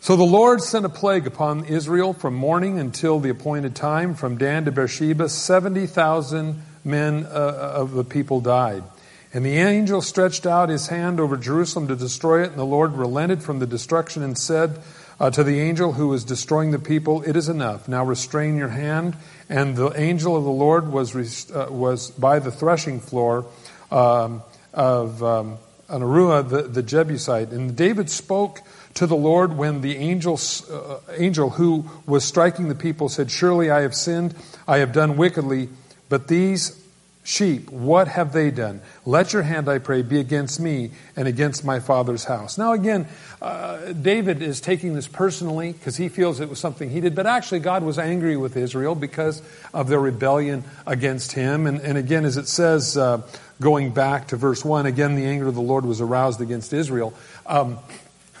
so 0.00 0.16
the 0.16 0.24
Lord 0.24 0.62
sent 0.62 0.86
a 0.86 0.88
plague 0.88 1.26
upon 1.26 1.66
Israel 1.66 2.14
from 2.14 2.34
morning 2.34 2.78
until 2.78 3.20
the 3.20 3.28
appointed 3.28 3.76
time, 3.76 4.14
from 4.14 4.38
Dan 4.38 4.64
to 4.64 4.72
Beersheba. 4.72 5.28
70,000 5.28 6.62
men 6.84 7.26
uh, 7.26 7.28
of 7.74 7.92
the 7.92 8.04
people 8.04 8.40
died. 8.40 8.82
And 9.32 9.44
the 9.44 9.58
angel 9.58 10.02
stretched 10.02 10.44
out 10.44 10.68
his 10.68 10.88
hand 10.88 11.20
over 11.20 11.36
Jerusalem 11.36 11.86
to 11.88 11.96
destroy 11.96 12.42
it, 12.42 12.50
and 12.50 12.58
the 12.58 12.64
Lord 12.64 12.94
relented 12.94 13.42
from 13.42 13.60
the 13.60 13.66
destruction 13.66 14.22
and 14.22 14.36
said, 14.36 14.80
uh, 15.20 15.30
to 15.30 15.44
the 15.44 15.60
angel 15.60 15.92
who 15.92 16.08
was 16.08 16.24
destroying 16.24 16.70
the 16.70 16.78
people, 16.78 17.22
It 17.22 17.36
is 17.36 17.48
enough. 17.48 17.86
Now 17.86 18.04
restrain 18.04 18.56
your 18.56 18.68
hand. 18.68 19.16
And 19.50 19.76
the 19.76 19.90
angel 20.00 20.34
of 20.34 20.44
the 20.44 20.50
Lord 20.50 20.90
was, 20.90 21.50
uh, 21.50 21.66
was 21.70 22.10
by 22.12 22.38
the 22.38 22.50
threshing 22.50 23.00
floor 23.00 23.44
um, 23.90 24.42
of 24.72 25.22
um, 25.22 25.58
the, 25.88 26.68
the 26.72 26.82
Jebusite. 26.82 27.50
And 27.50 27.76
David 27.76 28.08
spoke 28.08 28.62
to 28.94 29.06
the 29.06 29.16
Lord 29.16 29.58
when 29.58 29.82
the 29.82 29.96
angel, 29.96 30.40
uh, 30.72 31.00
angel 31.16 31.50
who 31.50 31.84
was 32.06 32.24
striking 32.24 32.68
the 32.68 32.74
people 32.74 33.10
said, 33.10 33.30
Surely 33.30 33.70
I 33.70 33.82
have 33.82 33.94
sinned, 33.94 34.34
I 34.66 34.78
have 34.78 34.92
done 34.92 35.18
wickedly, 35.18 35.68
but 36.08 36.28
these 36.28 36.82
sheep, 37.22 37.70
what 37.70 38.08
have 38.08 38.32
they 38.32 38.50
done? 38.50 38.80
Let 39.04 39.32
your 39.32 39.42
hand, 39.42 39.68
I 39.68 39.78
pray, 39.78 40.02
be 40.02 40.18
against 40.18 40.58
me 40.58 40.90
and 41.16 41.28
against 41.28 41.64
my 41.64 41.80
father's 41.80 42.24
house. 42.24 42.56
Now, 42.56 42.72
again, 42.72 43.06
uh, 43.42 43.92
David 43.92 44.42
is 44.42 44.60
taking 44.60 44.94
this 44.94 45.06
personally 45.06 45.72
because 45.72 45.96
he 45.96 46.08
feels 46.08 46.40
it 46.40 46.48
was 46.48 46.58
something 46.58 46.90
he 46.90 47.00
did, 47.00 47.14
but 47.14 47.26
actually, 47.26 47.60
God 47.60 47.82
was 47.82 47.98
angry 47.98 48.36
with 48.36 48.56
Israel 48.56 48.94
because 48.94 49.42
of 49.74 49.88
their 49.88 50.00
rebellion 50.00 50.64
against 50.86 51.32
him. 51.32 51.66
And, 51.66 51.80
and 51.80 51.98
again, 51.98 52.24
as 52.24 52.36
it 52.36 52.48
says, 52.48 52.96
uh, 52.96 53.22
going 53.60 53.92
back 53.92 54.28
to 54.28 54.36
verse 54.36 54.64
1, 54.64 54.86
again, 54.86 55.14
the 55.14 55.26
anger 55.26 55.48
of 55.48 55.54
the 55.54 55.60
Lord 55.60 55.84
was 55.84 56.00
aroused 56.00 56.40
against 56.40 56.72
Israel. 56.72 57.12
Um, 57.46 57.78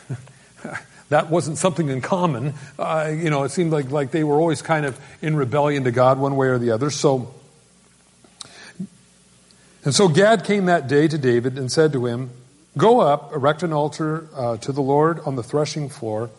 that 1.10 1.28
wasn't 1.28 1.58
something 1.58 1.88
in 1.88 2.00
common. 2.00 2.54
Uh, 2.78 3.12
you 3.14 3.28
know, 3.28 3.44
it 3.44 3.50
seemed 3.50 3.72
like, 3.72 3.90
like 3.90 4.10
they 4.10 4.24
were 4.24 4.36
always 4.36 4.62
kind 4.62 4.86
of 4.86 4.98
in 5.20 5.36
rebellion 5.36 5.84
to 5.84 5.90
God 5.90 6.18
one 6.18 6.36
way 6.36 6.48
or 6.48 6.58
the 6.58 6.70
other. 6.70 6.90
So, 6.90 7.34
and 9.84 9.94
so 9.94 10.08
Gad 10.08 10.44
came 10.44 10.66
that 10.66 10.88
day 10.88 11.08
to 11.08 11.18
David 11.18 11.58
and 11.58 11.70
said 11.70 11.92
to 11.92 12.06
him, 12.06 12.30
Go 12.76 13.00
up, 13.00 13.32
erect 13.32 13.62
an 13.62 13.72
altar 13.72 14.28
uh, 14.34 14.56
to 14.58 14.72
the 14.72 14.82
Lord 14.82 15.20
on 15.20 15.36
the 15.36 15.42
threshing 15.42 15.88
floor. 15.88 16.30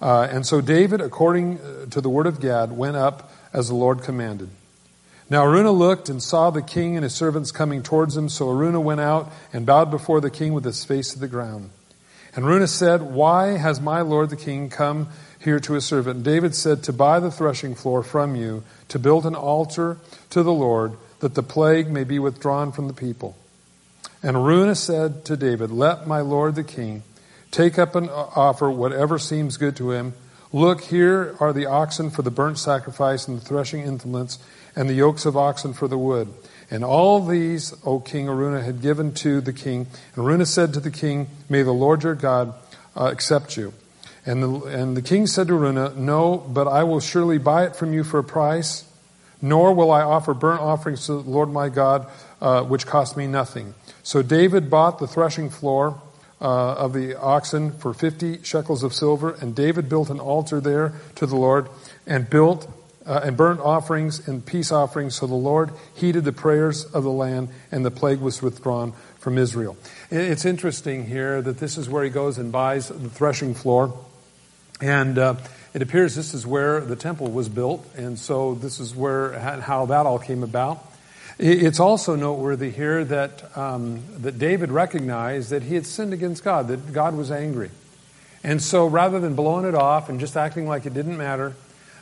Uh, 0.00 0.28
and 0.30 0.44
so 0.44 0.60
David, 0.60 1.00
according 1.00 1.58
uh, 1.58 1.86
to 1.90 2.00
the 2.00 2.10
word 2.10 2.26
of 2.26 2.40
Gad, 2.40 2.72
went 2.72 2.96
up 2.96 3.32
as 3.52 3.68
the 3.68 3.74
Lord 3.74 4.02
commanded. 4.02 4.50
Now 5.28 5.44
Araunah 5.44 5.76
looked 5.76 6.08
and 6.08 6.22
saw 6.22 6.50
the 6.50 6.62
king 6.62 6.96
and 6.96 7.02
his 7.02 7.14
servants 7.14 7.50
coming 7.50 7.82
towards 7.82 8.16
him. 8.16 8.28
So 8.28 8.46
Araunah 8.48 8.82
went 8.82 9.00
out 9.00 9.32
and 9.52 9.66
bowed 9.66 9.90
before 9.90 10.20
the 10.20 10.30
king 10.30 10.52
with 10.52 10.64
his 10.64 10.84
face 10.84 11.12
to 11.12 11.18
the 11.18 11.28
ground. 11.28 11.70
And 12.34 12.44
Araunah 12.44 12.68
said, 12.68 13.02
Why 13.02 13.56
has 13.56 13.80
my 13.80 14.02
lord 14.02 14.30
the 14.30 14.36
king 14.36 14.70
come 14.70 15.08
here 15.40 15.58
to 15.58 15.72
his 15.72 15.84
servant? 15.84 16.16
And 16.16 16.24
David 16.24 16.54
said, 16.54 16.82
To 16.84 16.92
buy 16.92 17.18
the 17.18 17.30
threshing 17.30 17.74
floor 17.74 18.02
from 18.02 18.36
you, 18.36 18.62
to 18.88 18.98
build 18.98 19.26
an 19.26 19.34
altar 19.34 19.96
to 20.30 20.42
the 20.42 20.52
Lord 20.52 20.92
that 21.20 21.34
the 21.34 21.42
plague 21.42 21.90
may 21.90 22.04
be 22.04 22.18
withdrawn 22.18 22.72
from 22.72 22.88
the 22.88 22.94
people. 22.94 23.36
And 24.22 24.36
Araunah 24.36 24.76
said 24.76 25.24
to 25.26 25.36
David, 25.36 25.70
Let 25.70 26.06
my 26.06 26.20
lord 26.20 26.54
the 26.54 26.64
king 26.64 27.02
take 27.50 27.78
up 27.78 27.94
and 27.94 28.10
offer 28.10 28.70
whatever 28.70 29.18
seems 29.18 29.56
good 29.56 29.76
to 29.76 29.92
him. 29.92 30.14
Look, 30.52 30.82
here 30.82 31.36
are 31.40 31.52
the 31.52 31.66
oxen 31.66 32.10
for 32.10 32.22
the 32.22 32.30
burnt 32.30 32.58
sacrifice 32.58 33.28
and 33.28 33.40
the 33.40 33.44
threshing 33.44 33.82
implements 33.82 34.38
and 34.74 34.88
the 34.88 34.94
yokes 34.94 35.26
of 35.26 35.36
oxen 35.36 35.72
for 35.72 35.88
the 35.88 35.98
wood. 35.98 36.32
And 36.70 36.84
all 36.84 37.24
these, 37.24 37.74
O 37.84 38.00
King 38.00 38.26
Araunah, 38.26 38.64
had 38.64 38.82
given 38.82 39.12
to 39.14 39.40
the 39.40 39.52
king. 39.52 39.86
And 40.14 40.24
Araunah 40.24 40.46
said 40.46 40.74
to 40.74 40.80
the 40.80 40.90
king, 40.90 41.28
May 41.48 41.62
the 41.62 41.72
Lord 41.72 42.02
your 42.02 42.14
God 42.14 42.54
uh, 42.96 43.04
accept 43.12 43.56
you. 43.56 43.72
And 44.24 44.42
the, 44.42 44.50
and 44.64 44.96
the 44.96 45.02
king 45.02 45.26
said 45.26 45.46
to 45.48 45.54
Araunah, 45.54 45.96
No, 45.96 46.38
but 46.38 46.66
I 46.66 46.82
will 46.82 47.00
surely 47.00 47.38
buy 47.38 47.64
it 47.66 47.76
from 47.76 47.92
you 47.92 48.02
for 48.02 48.18
a 48.18 48.24
price 48.24 48.84
nor 49.42 49.74
will 49.74 49.90
I 49.90 50.02
offer 50.02 50.34
burnt 50.34 50.60
offerings 50.60 51.06
to 51.06 51.22
the 51.22 51.30
Lord 51.30 51.50
my 51.50 51.68
God, 51.68 52.06
uh, 52.40 52.62
which 52.62 52.86
cost 52.86 53.16
me 53.16 53.26
nothing. 53.26 53.74
So 54.02 54.22
David 54.22 54.70
bought 54.70 54.98
the 54.98 55.06
threshing 55.06 55.50
floor 55.50 56.00
uh, 56.40 56.74
of 56.74 56.92
the 56.92 57.18
oxen 57.18 57.72
for 57.72 57.94
50 57.94 58.42
shekels 58.42 58.82
of 58.82 58.94
silver, 58.94 59.32
and 59.40 59.54
David 59.54 59.88
built 59.88 60.10
an 60.10 60.20
altar 60.20 60.60
there 60.60 60.92
to 61.16 61.26
the 61.26 61.36
Lord, 61.36 61.68
and 62.06 62.28
built 62.28 62.70
uh, 63.06 63.20
and 63.22 63.36
burnt 63.36 63.60
offerings 63.60 64.26
and 64.26 64.44
peace 64.44 64.72
offerings. 64.72 65.14
So 65.14 65.26
the 65.26 65.34
Lord 65.34 65.70
heeded 65.94 66.24
the 66.24 66.32
prayers 66.32 66.84
of 66.84 67.04
the 67.04 67.10
land, 67.10 67.48
and 67.70 67.84
the 67.84 67.90
plague 67.90 68.20
was 68.20 68.42
withdrawn 68.42 68.92
from 69.18 69.38
Israel. 69.38 69.76
It's 70.10 70.44
interesting 70.44 71.06
here 71.06 71.40
that 71.40 71.58
this 71.58 71.78
is 71.78 71.88
where 71.88 72.04
he 72.04 72.10
goes 72.10 72.38
and 72.38 72.52
buys 72.52 72.88
the 72.88 73.08
threshing 73.08 73.54
floor. 73.54 73.96
And 74.80 75.18
uh, 75.18 75.36
it 75.76 75.82
appears 75.82 76.14
this 76.14 76.32
is 76.32 76.46
where 76.46 76.80
the 76.80 76.96
temple 76.96 77.30
was 77.30 77.50
built, 77.50 77.86
and 77.98 78.18
so 78.18 78.54
this 78.54 78.80
is 78.80 78.96
where 78.96 79.38
how 79.38 79.84
that 79.84 80.06
all 80.06 80.18
came 80.18 80.42
about. 80.42 80.82
It's 81.38 81.80
also 81.80 82.16
noteworthy 82.16 82.70
here 82.70 83.04
that 83.04 83.54
um, 83.58 84.02
that 84.22 84.38
David 84.38 84.72
recognized 84.72 85.50
that 85.50 85.62
he 85.62 85.74
had 85.74 85.84
sinned 85.84 86.14
against 86.14 86.42
God, 86.42 86.68
that 86.68 86.94
God 86.94 87.14
was 87.14 87.30
angry, 87.30 87.68
and 88.42 88.62
so 88.62 88.86
rather 88.86 89.20
than 89.20 89.34
blowing 89.34 89.66
it 89.66 89.74
off 89.74 90.08
and 90.08 90.18
just 90.18 90.34
acting 90.34 90.66
like 90.66 90.86
it 90.86 90.94
didn't 90.94 91.18
matter, 91.18 91.54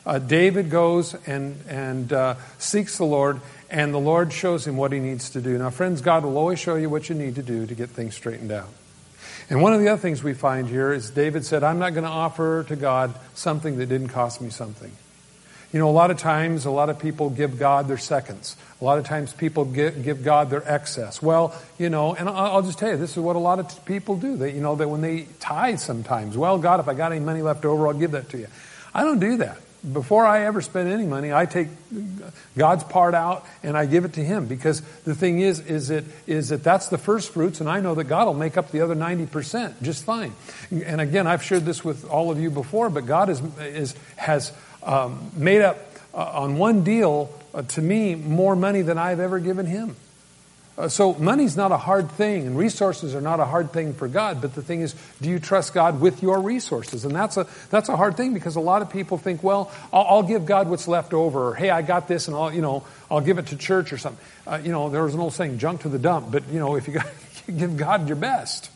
uh, 0.05 0.19
David 0.19 0.69
goes 0.69 1.13
and 1.27 1.59
and 1.67 2.13
uh, 2.13 2.35
seeks 2.57 2.97
the 2.97 3.03
Lord, 3.03 3.41
and 3.69 3.93
the 3.93 3.99
Lord 3.99 4.31
shows 4.31 4.65
him 4.65 4.77
what 4.77 4.93
he 4.93 4.99
needs 4.99 5.31
to 5.31 5.41
do. 5.41 5.57
Now, 5.57 5.69
friends, 5.69 5.99
God 5.99 6.23
will 6.23 6.37
always 6.37 6.59
show 6.59 6.75
you 6.75 6.89
what 6.89 7.09
you 7.09 7.15
need 7.15 7.35
to 7.35 7.43
do 7.43 7.65
to 7.65 7.75
get 7.75 7.89
things 7.89 8.15
straightened 8.15 8.53
out. 8.53 8.69
And 9.49 9.61
one 9.61 9.73
of 9.73 9.79
the 9.79 9.89
other 9.89 10.01
things 10.01 10.23
we 10.23 10.33
find 10.33 10.67
here 10.67 10.91
is 10.91 11.09
David 11.11 11.45
said, 11.45 11.63
I'm 11.63 11.77
not 11.77 11.93
going 11.93 12.03
to 12.03 12.09
offer 12.09 12.63
to 12.63 12.75
God 12.75 13.13
something 13.35 13.77
that 13.77 13.87
didn't 13.87 14.09
cost 14.09 14.41
me 14.41 14.49
something. 14.49 14.91
You 15.71 15.79
know, 15.79 15.89
a 15.89 15.91
lot 15.91 16.09
of 16.09 16.17
times, 16.17 16.65
a 16.65 16.71
lot 16.71 16.89
of 16.89 16.99
people 16.99 17.29
give 17.29 17.59
God 17.59 17.87
their 17.87 17.97
seconds. 17.97 18.55
A 18.79 18.85
lot 18.85 18.97
of 18.97 19.05
times, 19.05 19.33
people 19.33 19.65
give 19.65 20.23
God 20.23 20.49
their 20.49 20.63
excess. 20.71 21.21
Well, 21.21 21.53
you 21.77 21.89
know, 21.89 22.15
and 22.15 22.29
I'll 22.29 22.61
just 22.61 22.79
tell 22.79 22.89
you, 22.89 22.97
this 22.97 23.11
is 23.11 23.17
what 23.17 23.35
a 23.35 23.39
lot 23.39 23.59
of 23.59 23.85
people 23.85 24.15
do. 24.15 24.37
That 24.37 24.51
you 24.53 24.61
know 24.61 24.75
that 24.75 24.87
when 24.87 25.01
they 25.01 25.27
tithe, 25.39 25.79
sometimes, 25.79 26.37
well, 26.37 26.57
God, 26.57 26.79
if 26.79 26.87
I 26.87 26.93
got 26.93 27.11
any 27.11 27.23
money 27.23 27.41
left 27.41 27.65
over, 27.65 27.87
I'll 27.87 27.93
give 27.93 28.11
that 28.11 28.29
to 28.29 28.37
you. 28.37 28.47
I 28.93 29.03
don't 29.03 29.19
do 29.19 29.37
that 29.37 29.57
before 29.91 30.25
I 30.25 30.45
ever 30.45 30.61
spend 30.61 30.89
any 30.89 31.05
money, 31.05 31.33
I 31.33 31.45
take 31.45 31.67
God's 32.57 32.83
part 32.83 33.13
out 33.13 33.45
and 33.63 33.77
I 33.77 33.85
give 33.85 34.05
it 34.05 34.13
to 34.13 34.23
Him 34.23 34.47
because 34.47 34.81
the 35.03 35.15
thing 35.15 35.39
is, 35.39 35.59
is 35.59 35.89
that, 35.89 36.03
is 36.27 36.49
that 36.49 36.63
that's 36.63 36.89
the 36.89 36.97
first 36.97 37.33
fruits 37.33 37.61
and 37.61 37.69
I 37.69 37.79
know 37.79 37.95
that 37.95 38.05
God 38.05 38.27
will 38.27 38.33
make 38.33 38.57
up 38.57 38.71
the 38.71 38.81
other 38.81 38.95
90% 38.95 39.81
just 39.81 40.03
fine. 40.03 40.33
And 40.71 40.99
again, 41.01 41.27
I've 41.27 41.43
shared 41.43 41.65
this 41.65 41.83
with 41.83 42.05
all 42.05 42.31
of 42.31 42.39
you 42.39 42.49
before, 42.49 42.89
but 42.89 43.05
God 43.05 43.29
is, 43.29 43.41
is, 43.59 43.95
has 44.15 44.51
um, 44.83 45.31
made 45.35 45.61
up 45.61 45.77
uh, 46.13 46.23
on 46.33 46.57
one 46.57 46.83
deal 46.83 47.33
uh, 47.53 47.61
to 47.63 47.81
me 47.81 48.15
more 48.15 48.55
money 48.55 48.81
than 48.81 48.97
I've 48.97 49.19
ever 49.19 49.39
given 49.39 49.65
Him. 49.65 49.95
Uh, 50.77 50.89
so 50.89 51.13
money's 51.13 51.55
not 51.55 51.71
a 51.71 51.77
hard 51.77 52.11
thing, 52.11 52.45
and 52.45 52.57
resources 52.57 53.15
are 53.15 53.21
not 53.21 53.39
a 53.39 53.45
hard 53.45 53.71
thing 53.71 53.93
for 53.93 54.09
God. 54.09 54.41
But 54.41 54.55
the 54.55 54.61
thing 54.61 54.81
is, 54.81 54.93
do 55.21 55.29
you 55.29 55.39
trust 55.39 55.73
God 55.73 56.01
with 56.01 56.21
your 56.21 56.41
resources? 56.41 57.05
And 57.05 57.15
that's 57.15 57.37
a 57.37 57.47
that's 57.69 57.87
a 57.87 57.95
hard 57.95 58.17
thing 58.17 58.33
because 58.33 58.57
a 58.57 58.61
lot 58.61 58.81
of 58.81 58.89
people 58.89 59.17
think, 59.17 59.41
well, 59.41 59.71
I'll, 59.93 60.05
I'll 60.07 60.23
give 60.23 60.45
God 60.45 60.69
what's 60.69 60.87
left 60.87 61.13
over, 61.13 61.51
or 61.51 61.55
hey, 61.55 61.69
I 61.69 61.81
got 61.81 62.09
this, 62.09 62.27
and 62.27 62.35
I'll 62.35 62.53
you 62.53 62.61
know 62.61 62.83
I'll 63.09 63.21
give 63.21 63.37
it 63.37 63.47
to 63.47 63.57
church 63.57 63.93
or 63.93 63.97
something. 63.97 64.23
Uh, 64.45 64.59
you 64.61 64.73
know, 64.73 64.89
there's 64.89 65.13
an 65.13 65.21
old 65.21 65.33
saying, 65.33 65.59
"Junk 65.59 65.81
to 65.81 65.89
the 65.89 65.99
dump." 65.99 66.29
But 66.29 66.47
you 66.49 66.59
know, 66.59 66.75
if 66.75 66.87
you, 66.87 66.95
got, 66.95 67.07
you 67.47 67.53
give 67.57 67.77
God 67.77 68.07
your 68.09 68.17
best, 68.17 68.69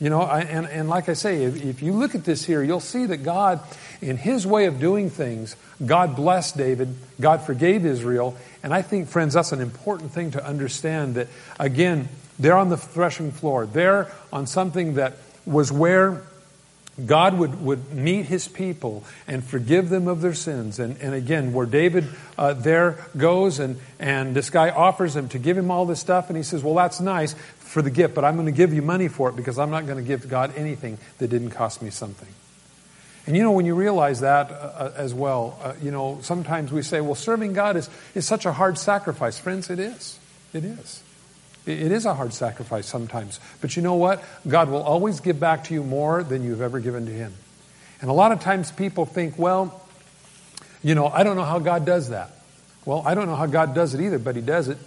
you 0.00 0.10
know, 0.10 0.20
I, 0.22 0.40
and 0.40 0.66
and 0.66 0.88
like 0.88 1.08
I 1.08 1.14
say, 1.14 1.44
if, 1.44 1.64
if 1.64 1.82
you 1.82 1.92
look 1.92 2.14
at 2.14 2.24
this 2.24 2.44
here, 2.44 2.62
you'll 2.62 2.80
see 2.80 3.06
that 3.06 3.18
God, 3.18 3.60
in 4.00 4.16
His 4.16 4.46
way 4.46 4.66
of 4.66 4.80
doing 4.80 5.10
things, 5.10 5.56
God 5.84 6.16
blessed 6.16 6.56
David, 6.56 6.94
God 7.20 7.42
forgave 7.42 7.86
Israel, 7.86 8.36
and 8.62 8.72
I 8.72 8.82
think, 8.82 9.08
friends, 9.08 9.34
that's 9.34 9.52
an 9.52 9.60
important 9.60 10.12
thing 10.12 10.30
to 10.32 10.44
understand 10.44 11.16
that, 11.16 11.28
again, 11.60 12.08
they're 12.38 12.56
on 12.56 12.68
the 12.68 12.76
threshing 12.76 13.30
floor. 13.30 13.66
They're 13.66 14.10
on 14.32 14.46
something 14.46 14.94
that 14.94 15.18
was 15.46 15.70
where 15.70 16.22
God 17.04 17.36
would, 17.38 17.60
would 17.60 17.92
meet 17.92 18.26
his 18.26 18.46
people 18.46 19.02
and 19.26 19.42
forgive 19.42 19.88
them 19.88 20.06
of 20.06 20.20
their 20.20 20.34
sins. 20.34 20.78
And, 20.78 20.96
and 20.98 21.12
again, 21.12 21.52
where 21.52 21.66
David 21.66 22.06
uh, 22.38 22.52
there 22.52 23.04
goes 23.16 23.58
and, 23.58 23.80
and 23.98 24.34
this 24.34 24.48
guy 24.50 24.70
offers 24.70 25.16
him 25.16 25.28
to 25.30 25.38
give 25.38 25.58
him 25.58 25.70
all 25.70 25.86
this 25.86 25.98
stuff, 25.98 26.28
and 26.28 26.36
he 26.36 26.44
says, 26.44 26.62
Well, 26.62 26.74
that's 26.74 27.00
nice 27.00 27.34
for 27.58 27.82
the 27.82 27.90
gift, 27.90 28.14
but 28.14 28.24
I'm 28.24 28.34
going 28.34 28.46
to 28.46 28.52
give 28.52 28.72
you 28.72 28.82
money 28.82 29.08
for 29.08 29.28
it 29.28 29.36
because 29.36 29.58
I'm 29.58 29.70
not 29.70 29.86
going 29.86 29.98
to 29.98 30.04
give 30.04 30.28
God 30.28 30.52
anything 30.56 30.98
that 31.18 31.28
didn't 31.28 31.50
cost 31.50 31.82
me 31.82 31.90
something. 31.90 32.28
And 33.26 33.36
you 33.36 33.42
know, 33.42 33.52
when 33.52 33.66
you 33.66 33.74
realize 33.74 34.20
that 34.20 34.50
uh, 34.50 34.54
uh, 34.54 34.92
as 34.96 35.14
well, 35.14 35.58
uh, 35.62 35.72
you 35.82 35.90
know, 35.90 36.18
sometimes 36.20 36.70
we 36.70 36.82
say, 36.82 37.00
well, 37.00 37.14
serving 37.14 37.54
God 37.54 37.76
is, 37.76 37.88
is 38.14 38.26
such 38.26 38.44
a 38.44 38.52
hard 38.52 38.78
sacrifice. 38.78 39.38
Friends, 39.38 39.70
it 39.70 39.78
is. 39.78 40.18
It 40.52 40.64
is. 40.64 41.02
It, 41.66 41.92
is 41.92 42.04
a 42.04 42.14
hard 42.14 42.34
sacrifice 42.34 42.86
sometimes. 42.86 43.40
But 43.60 43.76
you 43.76 43.82
know 43.82 43.94
what? 43.94 44.22
God 44.46 44.68
will 44.68 44.82
always 44.82 45.20
give 45.20 45.40
back 45.40 45.64
to 45.64 45.74
you 45.74 45.82
more 45.82 46.22
than 46.22 46.44
you've 46.44 46.60
ever 46.60 46.80
given 46.80 47.06
to 47.06 47.12
Him. 47.12 47.32
And 48.00 48.10
a 48.10 48.12
lot 48.12 48.32
of 48.32 48.40
times 48.40 48.70
people 48.70 49.06
think, 49.06 49.38
well, 49.38 49.80
you 50.82 50.94
know, 50.94 51.06
I 51.06 51.22
don't 51.22 51.36
know 51.36 51.44
how 51.44 51.58
God 51.58 51.86
does 51.86 52.10
that. 52.10 52.30
Well, 52.84 53.02
I 53.06 53.14
don't 53.14 53.26
know 53.26 53.36
how 53.36 53.46
God 53.46 53.74
does 53.74 53.94
it 53.94 54.00
either, 54.02 54.18
but 54.18 54.36
He 54.36 54.42
does 54.42 54.68
it. 54.68 54.78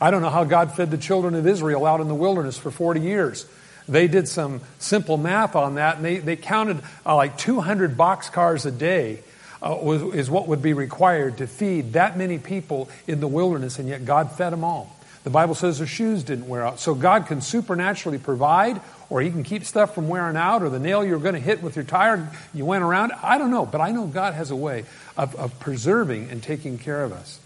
I 0.00 0.10
don't 0.10 0.22
know 0.22 0.30
how 0.30 0.44
God 0.44 0.74
fed 0.74 0.90
the 0.90 0.98
children 0.98 1.34
of 1.34 1.46
Israel 1.46 1.84
out 1.86 2.00
in 2.00 2.08
the 2.08 2.14
wilderness 2.14 2.56
for 2.56 2.70
40 2.70 3.00
years. 3.00 3.46
They 3.86 4.08
did 4.08 4.28
some 4.28 4.62
simple 4.78 5.18
math 5.18 5.56
on 5.56 5.74
that, 5.74 5.96
and 5.96 6.04
they, 6.04 6.18
they 6.18 6.36
counted 6.36 6.80
uh, 7.04 7.16
like 7.16 7.36
200 7.36 7.96
boxcars 7.96 8.64
a 8.64 8.70
day 8.70 9.20
uh, 9.62 9.76
was, 9.80 10.02
is 10.14 10.30
what 10.30 10.48
would 10.48 10.62
be 10.62 10.72
required 10.72 11.38
to 11.38 11.46
feed 11.46 11.92
that 11.94 12.16
many 12.16 12.38
people 12.38 12.88
in 13.06 13.20
the 13.20 13.28
wilderness, 13.28 13.78
and 13.78 13.88
yet 13.88 14.04
God 14.04 14.32
fed 14.32 14.52
them 14.52 14.64
all. 14.64 14.94
The 15.24 15.30
Bible 15.30 15.54
says 15.54 15.78
their 15.78 15.86
shoes 15.86 16.22
didn't 16.22 16.48
wear 16.48 16.64
out. 16.64 16.80
So 16.80 16.94
God 16.94 17.26
can 17.26 17.40
supernaturally 17.40 18.18
provide, 18.18 18.80
or 19.08 19.22
He 19.22 19.30
can 19.30 19.42
keep 19.42 19.64
stuff 19.64 19.94
from 19.94 20.06
wearing 20.08 20.36
out, 20.36 20.62
or 20.62 20.68
the 20.68 20.78
nail 20.78 21.04
you're 21.04 21.18
going 21.18 21.34
to 21.34 21.40
hit 21.40 21.62
with 21.62 21.76
your 21.76 21.84
tire 21.84 22.30
you 22.52 22.66
went 22.66 22.84
around. 22.84 23.12
I 23.22 23.38
don't 23.38 23.50
know, 23.50 23.64
but 23.64 23.80
I 23.80 23.90
know 23.90 24.06
God 24.06 24.34
has 24.34 24.50
a 24.50 24.56
way 24.56 24.84
of, 25.16 25.34
of 25.36 25.58
preserving 25.60 26.30
and 26.30 26.42
taking 26.42 26.78
care 26.78 27.02
of 27.02 27.12
us. 27.12 27.40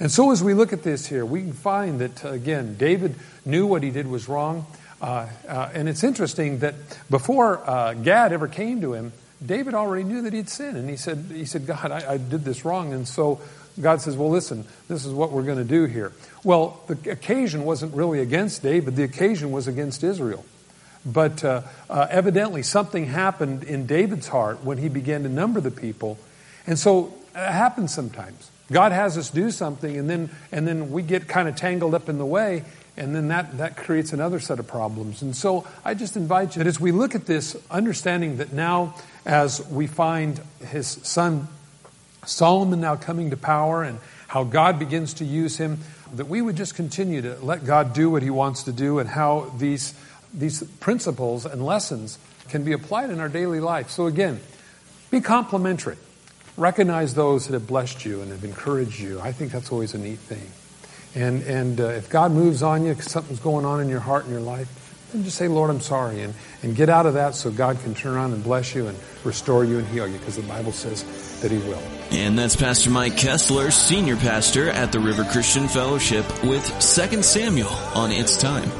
And 0.00 0.12
so 0.12 0.30
as 0.30 0.44
we 0.44 0.54
look 0.54 0.72
at 0.72 0.84
this 0.84 1.06
here, 1.06 1.26
we 1.26 1.40
can 1.40 1.52
find 1.52 2.00
that, 2.00 2.24
again, 2.24 2.76
David 2.76 3.16
knew 3.44 3.66
what 3.66 3.82
he 3.82 3.90
did 3.90 4.06
was 4.06 4.28
wrong. 4.28 4.64
Uh, 5.02 5.28
uh, 5.48 5.70
and 5.74 5.88
it's 5.88 6.04
interesting 6.04 6.60
that 6.60 6.74
before 7.10 7.68
uh, 7.68 7.94
Gad 7.94 8.32
ever 8.32 8.46
came 8.46 8.80
to 8.82 8.94
him, 8.94 9.12
David 9.44 9.74
already 9.74 10.04
knew 10.04 10.22
that 10.22 10.32
he'd 10.32 10.48
sinned. 10.48 10.76
And 10.76 10.88
he 10.88 10.96
said, 10.96 11.26
he 11.32 11.44
said 11.44 11.66
God, 11.66 11.90
I, 11.90 12.12
I 12.12 12.16
did 12.16 12.44
this 12.44 12.64
wrong. 12.64 12.92
And 12.92 13.08
so 13.08 13.40
God 13.80 14.00
says, 14.00 14.16
Well, 14.16 14.30
listen, 14.30 14.64
this 14.88 15.04
is 15.04 15.12
what 15.12 15.32
we're 15.32 15.42
going 15.42 15.58
to 15.58 15.64
do 15.64 15.84
here. 15.84 16.12
Well, 16.44 16.80
the 16.86 17.10
occasion 17.10 17.64
wasn't 17.64 17.94
really 17.94 18.20
against 18.20 18.62
David, 18.62 18.96
the 18.96 19.04
occasion 19.04 19.52
was 19.52 19.68
against 19.68 20.02
Israel. 20.02 20.44
But 21.06 21.44
uh, 21.44 21.62
uh, 21.88 22.06
evidently, 22.10 22.62
something 22.62 23.06
happened 23.06 23.64
in 23.64 23.86
David's 23.86 24.28
heart 24.28 24.64
when 24.64 24.78
he 24.78 24.88
began 24.88 25.22
to 25.22 25.28
number 25.28 25.60
the 25.60 25.70
people. 25.70 26.18
And 26.66 26.78
so 26.78 27.14
it 27.34 27.52
happens 27.52 27.94
sometimes. 27.94 28.50
God 28.70 28.92
has 28.92 29.16
us 29.16 29.30
do 29.30 29.50
something, 29.50 29.96
and 29.96 30.10
then, 30.10 30.30
and 30.52 30.68
then 30.68 30.90
we 30.90 31.02
get 31.02 31.26
kind 31.26 31.48
of 31.48 31.56
tangled 31.56 31.94
up 31.94 32.08
in 32.08 32.18
the 32.18 32.26
way, 32.26 32.64
and 32.98 33.14
then 33.14 33.28
that, 33.28 33.56
that 33.58 33.76
creates 33.76 34.12
another 34.12 34.40
set 34.40 34.58
of 34.58 34.66
problems. 34.66 35.22
And 35.22 35.34
so 35.34 35.66
I 35.84 35.94
just 35.94 36.16
invite 36.16 36.56
you 36.56 36.62
that 36.62 36.68
as 36.68 36.78
we 36.78 36.92
look 36.92 37.14
at 37.14 37.24
this, 37.24 37.56
understanding 37.70 38.38
that 38.38 38.52
now 38.52 38.94
as 39.24 39.66
we 39.68 39.86
find 39.86 40.40
his 40.66 40.86
son 40.86 41.48
Solomon 42.28 42.80
now 42.80 42.96
coming 42.96 43.30
to 43.30 43.36
power 43.36 43.82
and 43.82 43.98
how 44.28 44.44
God 44.44 44.78
begins 44.78 45.14
to 45.14 45.24
use 45.24 45.56
him, 45.56 45.78
that 46.14 46.28
we 46.28 46.42
would 46.42 46.56
just 46.56 46.74
continue 46.74 47.22
to 47.22 47.36
let 47.36 47.64
God 47.64 47.94
do 47.94 48.10
what 48.10 48.22
he 48.22 48.30
wants 48.30 48.64
to 48.64 48.72
do 48.72 48.98
and 48.98 49.08
how 49.08 49.52
these, 49.56 49.94
these 50.32 50.62
principles 50.80 51.46
and 51.46 51.64
lessons 51.64 52.18
can 52.48 52.64
be 52.64 52.72
applied 52.72 53.10
in 53.10 53.20
our 53.20 53.28
daily 53.28 53.60
life. 53.60 53.90
So 53.90 54.06
again, 54.06 54.40
be 55.10 55.20
complimentary. 55.20 55.96
Recognize 56.56 57.14
those 57.14 57.46
that 57.46 57.54
have 57.54 57.66
blessed 57.66 58.04
you 58.04 58.20
and 58.20 58.30
have 58.30 58.44
encouraged 58.44 59.00
you. 59.00 59.20
I 59.20 59.32
think 59.32 59.52
that's 59.52 59.70
always 59.70 59.94
a 59.94 59.98
neat 59.98 60.18
thing. 60.18 60.50
And, 61.14 61.42
and 61.44 61.80
uh, 61.80 61.84
if 61.88 62.10
God 62.10 62.32
moves 62.32 62.62
on 62.62 62.84
you, 62.84 62.94
something's 62.94 63.40
going 63.40 63.64
on 63.64 63.80
in 63.80 63.88
your 63.88 64.00
heart 64.00 64.24
and 64.24 64.32
your 64.32 64.42
life, 64.42 64.68
then 65.12 65.24
just 65.24 65.36
say, 65.36 65.48
Lord, 65.48 65.70
I'm 65.70 65.80
sorry. 65.80 66.22
And, 66.22 66.34
and 66.62 66.76
get 66.76 66.88
out 66.88 67.06
of 67.06 67.14
that 67.14 67.34
so 67.34 67.50
God 67.50 67.80
can 67.82 67.94
turn 67.94 68.14
around 68.14 68.32
and 68.32 68.44
bless 68.44 68.74
you 68.74 68.88
and 68.88 68.98
restore 69.24 69.64
you 69.64 69.78
and 69.78 69.86
heal 69.88 70.06
you 70.06 70.18
because 70.18 70.36
the 70.36 70.42
Bible 70.42 70.72
says 70.72 71.40
that 71.40 71.50
He 71.50 71.58
will. 71.58 71.82
And 72.10 72.38
that's 72.38 72.56
Pastor 72.56 72.90
Mike 72.90 73.16
Kessler, 73.16 73.70
Senior 73.70 74.16
Pastor 74.16 74.68
at 74.70 74.92
the 74.92 75.00
River 75.00 75.24
Christian 75.24 75.66
Fellowship 75.68 76.26
with 76.44 76.66
2 76.66 77.22
Samuel 77.22 77.70
on 77.94 78.12
It's 78.12 78.36
Time. 78.36 78.70